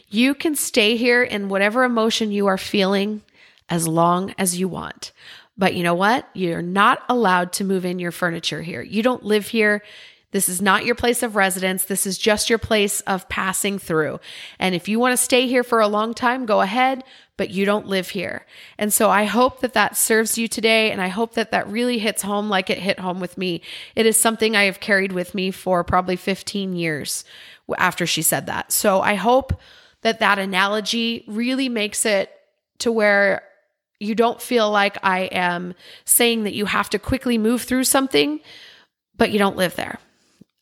You 0.09 0.35
can 0.35 0.55
stay 0.55 0.95
here 0.95 1.23
in 1.23 1.49
whatever 1.49 1.83
emotion 1.83 2.31
you 2.31 2.47
are 2.47 2.57
feeling 2.57 3.23
as 3.69 3.87
long 3.87 4.33
as 4.37 4.59
you 4.59 4.67
want. 4.67 5.11
But 5.57 5.75
you 5.75 5.83
know 5.83 5.95
what? 5.95 6.27
You're 6.33 6.61
not 6.61 7.03
allowed 7.09 7.53
to 7.53 7.63
move 7.63 7.85
in 7.85 7.99
your 7.99 8.11
furniture 8.11 8.61
here. 8.61 8.81
You 8.81 9.03
don't 9.03 9.23
live 9.23 9.47
here. 9.47 9.83
This 10.31 10.49
is 10.49 10.63
not 10.63 10.83
your 10.83 10.95
place 10.95 11.21
of 11.21 11.35
residence. 11.35 11.85
This 11.85 12.07
is 12.07 12.17
just 12.17 12.49
your 12.49 12.57
place 12.57 13.01
of 13.01 13.29
passing 13.29 13.77
through. 13.77 14.19
And 14.57 14.73
if 14.73 14.87
you 14.87 14.99
want 14.99 15.13
to 15.13 15.23
stay 15.23 15.45
here 15.47 15.63
for 15.63 15.79
a 15.79 15.87
long 15.87 16.15
time, 16.15 16.47
go 16.47 16.61
ahead, 16.61 17.03
but 17.37 17.51
you 17.51 17.65
don't 17.65 17.85
live 17.85 18.09
here. 18.09 18.47
And 18.79 18.91
so 18.91 19.11
I 19.11 19.25
hope 19.25 19.59
that 19.59 19.73
that 19.73 19.95
serves 19.95 20.35
you 20.35 20.47
today. 20.47 20.91
And 20.91 20.99
I 20.99 21.09
hope 21.09 21.35
that 21.35 21.51
that 21.51 21.69
really 21.69 21.99
hits 21.99 22.23
home 22.23 22.49
like 22.49 22.71
it 22.71 22.79
hit 22.79 22.99
home 22.99 23.19
with 23.19 23.37
me. 23.37 23.61
It 23.95 24.07
is 24.07 24.17
something 24.17 24.55
I 24.55 24.63
have 24.63 24.79
carried 24.79 25.11
with 25.11 25.35
me 25.35 25.51
for 25.51 25.83
probably 25.83 26.15
15 26.15 26.73
years 26.73 27.25
after 27.77 28.07
she 28.07 28.23
said 28.23 28.47
that. 28.47 28.71
So 28.71 29.01
I 29.01 29.13
hope 29.13 29.53
that 30.01 30.19
that 30.19 30.39
analogy 30.39 31.25
really 31.27 31.69
makes 31.69 32.07
it 32.07 32.31
to 32.79 32.91
where 32.91 33.43
you 34.03 34.15
don't 34.15 34.41
feel 34.41 34.69
like 34.69 34.97
I 35.03 35.21
am 35.21 35.73
saying 36.05 36.43
that 36.43 36.53
you 36.53 36.65
have 36.65 36.89
to 36.91 36.99
quickly 36.99 37.37
move 37.37 37.63
through 37.63 37.85
something, 37.85 38.39
but 39.17 39.31
you 39.31 39.39
don't 39.39 39.57
live 39.57 39.75
there. 39.75 39.99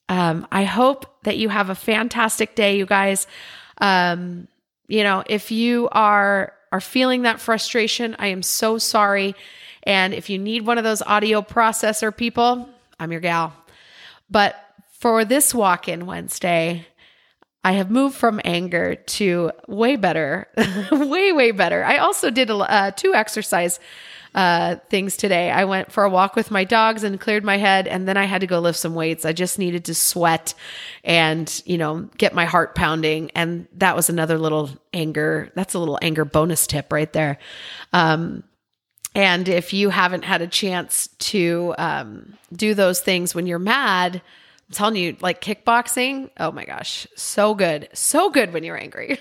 Um, 0.10 0.48
I 0.52 0.64
hope 0.64 1.24
that 1.24 1.38
you 1.38 1.50
have 1.50 1.70
a 1.70 1.76
fantastic 1.76 2.56
day, 2.56 2.78
you 2.78 2.86
guys. 2.86 3.28
Um, 3.80 4.48
you 4.88 5.04
know, 5.04 5.24
if 5.26 5.52
you 5.52 5.90
are 5.92 6.54
are 6.72 6.82
feeling 6.82 7.24
that 7.24 7.40
frustration, 7.40 8.16
I 8.18 8.28
am 8.28 8.44
so 8.44 8.78
sorry. 8.78 9.36
And 9.84 10.14
if 10.14 10.30
you 10.30 10.38
need 10.38 10.66
one 10.66 10.78
of 10.78 10.84
those 10.84 11.02
audio 11.02 11.42
processor 11.42 12.16
people, 12.16 12.70
I'm 13.00 13.12
your 13.12 13.20
gal. 13.20 13.54
But 14.30 14.56
for 15.00 15.26
this 15.26 15.54
walk 15.54 15.88
in 15.88 16.06
Wednesday, 16.06 16.88
I 17.64 17.74
have 17.74 17.92
moved 17.92 18.16
from 18.16 18.42
anger 18.44 18.96
to 18.96 19.52
way 19.68 19.96
better, 19.96 20.48
way, 20.92 21.32
way 21.32 21.52
better. 21.52 21.84
I 21.84 21.98
also 21.98 22.32
did 22.32 22.50
uh, 22.50 22.92
two 22.92 23.14
exercise 23.14 23.80
uh, 24.34 24.78
things 24.90 25.18
today. 25.18 25.52
I 25.52 25.66
went 25.66 25.92
for 25.92 26.04
a 26.04 26.10
walk 26.10 26.36
with 26.36 26.50
my 26.52 26.64
dogs 26.64 27.04
and 27.04 27.20
cleared 27.20 27.44
my 27.44 27.58
head, 27.58 27.88
and 27.88 28.08
then 28.08 28.18
I 28.18 28.26
had 28.26 28.42
to 28.42 28.48
go 28.48 28.60
lift 28.60 28.80
some 28.80 28.96
weights. 28.96 29.26
I 29.26 29.34
just 29.34 29.60
needed 29.60 29.86
to 29.86 29.96
sweat 29.96 30.54
and, 31.04 31.62
you 31.66 31.78
know, 31.78 32.10
get 32.18 32.34
my 32.34 32.46
heart 32.46 32.74
pounding. 32.74 33.30
And 33.36 33.68
that 33.74 33.96
was 33.96 34.10
another 34.10 34.38
little 34.38 34.70
anger. 34.94 35.52
That's 35.56 35.74
a 35.74 35.80
little 35.80 36.00
anger 36.02 36.26
bonus 36.26 36.66
tip 36.66 36.92
right 36.92 37.12
there. 37.12 37.38
Um, 37.94 38.44
and 39.14 39.50
if 39.50 39.74
you 39.74 39.90
haven't 39.90 40.24
had 40.24 40.42
a 40.42 40.48
chance 40.48 41.08
to 41.20 41.76
um, 41.78 42.38
do 42.54 42.74
those 42.74 43.02
things 43.02 43.36
when 43.36 43.46
you're 43.46 43.60
mad, 43.60 44.22
I'm 44.72 44.76
telling 44.76 44.96
you, 44.96 45.18
like 45.20 45.42
kickboxing, 45.42 46.30
oh 46.40 46.54
my 46.54 46.64
gosh, 46.64 47.06
so 47.18 47.56
good. 47.56 47.90
So 47.92 48.30
good 48.30 48.54
when 48.54 48.64
you're 48.64 48.78
angry. 48.78 49.20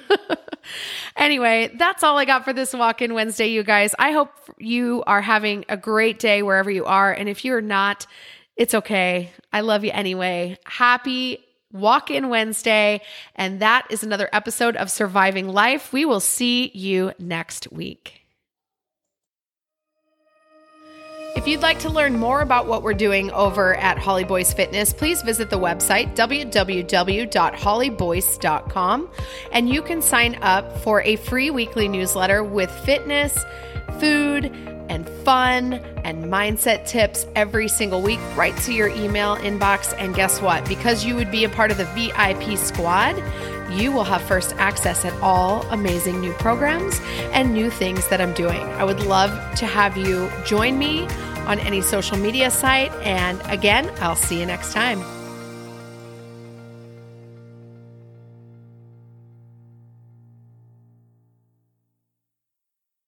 anyway, 1.16 1.72
that's 1.76 2.04
all 2.04 2.16
I 2.16 2.24
got 2.24 2.44
for 2.44 2.52
this 2.52 2.72
walk 2.72 3.02
in 3.02 3.14
Wednesday, 3.14 3.48
you 3.48 3.64
guys. 3.64 3.92
I 3.98 4.12
hope 4.12 4.30
you 4.58 5.02
are 5.08 5.20
having 5.20 5.64
a 5.68 5.76
great 5.76 6.20
day 6.20 6.44
wherever 6.44 6.70
you 6.70 6.84
are. 6.84 7.12
And 7.12 7.28
if 7.28 7.44
you're 7.44 7.60
not, 7.60 8.06
it's 8.54 8.74
okay. 8.74 9.32
I 9.52 9.62
love 9.62 9.82
you 9.82 9.90
anyway. 9.92 10.56
Happy 10.66 11.44
Walk 11.72 12.12
in 12.12 12.28
Wednesday. 12.28 13.00
And 13.34 13.58
that 13.58 13.88
is 13.90 14.04
another 14.04 14.28
episode 14.32 14.76
of 14.76 14.88
Surviving 14.88 15.48
Life. 15.48 15.92
We 15.92 16.04
will 16.04 16.20
see 16.20 16.70
you 16.74 17.12
next 17.18 17.72
week. 17.72 18.19
If 21.36 21.46
you'd 21.46 21.62
like 21.62 21.78
to 21.80 21.88
learn 21.88 22.18
more 22.18 22.40
about 22.40 22.66
what 22.66 22.82
we're 22.82 22.92
doing 22.92 23.30
over 23.30 23.76
at 23.76 23.98
Holly 23.98 24.24
Boyce 24.24 24.52
Fitness, 24.52 24.92
please 24.92 25.22
visit 25.22 25.48
the 25.48 25.58
website 25.58 26.16
www.hollyboyce.com 26.16 29.10
and 29.52 29.68
you 29.68 29.80
can 29.80 30.02
sign 30.02 30.34
up 30.42 30.76
for 30.78 31.02
a 31.02 31.14
free 31.16 31.50
weekly 31.50 31.86
newsletter 31.86 32.42
with 32.42 32.68
fitness, 32.84 33.38
food, 34.00 34.46
and 34.90 35.08
fun 35.24 35.74
and 36.04 36.24
mindset 36.24 36.84
tips 36.84 37.24
every 37.36 37.68
single 37.68 38.02
week 38.02 38.18
right 38.34 38.56
to 38.58 38.74
your 38.74 38.88
email 38.88 39.36
inbox. 39.36 39.94
And 39.98 40.16
guess 40.16 40.42
what? 40.42 40.68
Because 40.68 41.04
you 41.04 41.14
would 41.14 41.30
be 41.30 41.44
a 41.44 41.48
part 41.48 41.70
of 41.70 41.76
the 41.76 41.84
VIP 41.84 42.58
squad, 42.58 43.14
you 43.72 43.92
will 43.92 44.04
have 44.04 44.22
first 44.22 44.54
access 44.56 45.04
at 45.04 45.12
all 45.22 45.62
amazing 45.70 46.20
new 46.20 46.32
programs 46.34 47.00
and 47.32 47.52
new 47.52 47.70
things 47.70 48.08
that 48.08 48.20
I'm 48.20 48.34
doing. 48.34 48.62
I 48.74 48.84
would 48.84 49.00
love 49.00 49.30
to 49.56 49.66
have 49.66 49.96
you 49.96 50.30
join 50.44 50.78
me 50.78 51.06
on 51.46 51.58
any 51.60 51.80
social 51.80 52.16
media 52.16 52.50
site. 52.50 52.92
And 53.02 53.40
again, 53.46 53.90
I'll 54.00 54.16
see 54.16 54.38
you 54.38 54.46
next 54.46 54.72
time. 54.72 55.19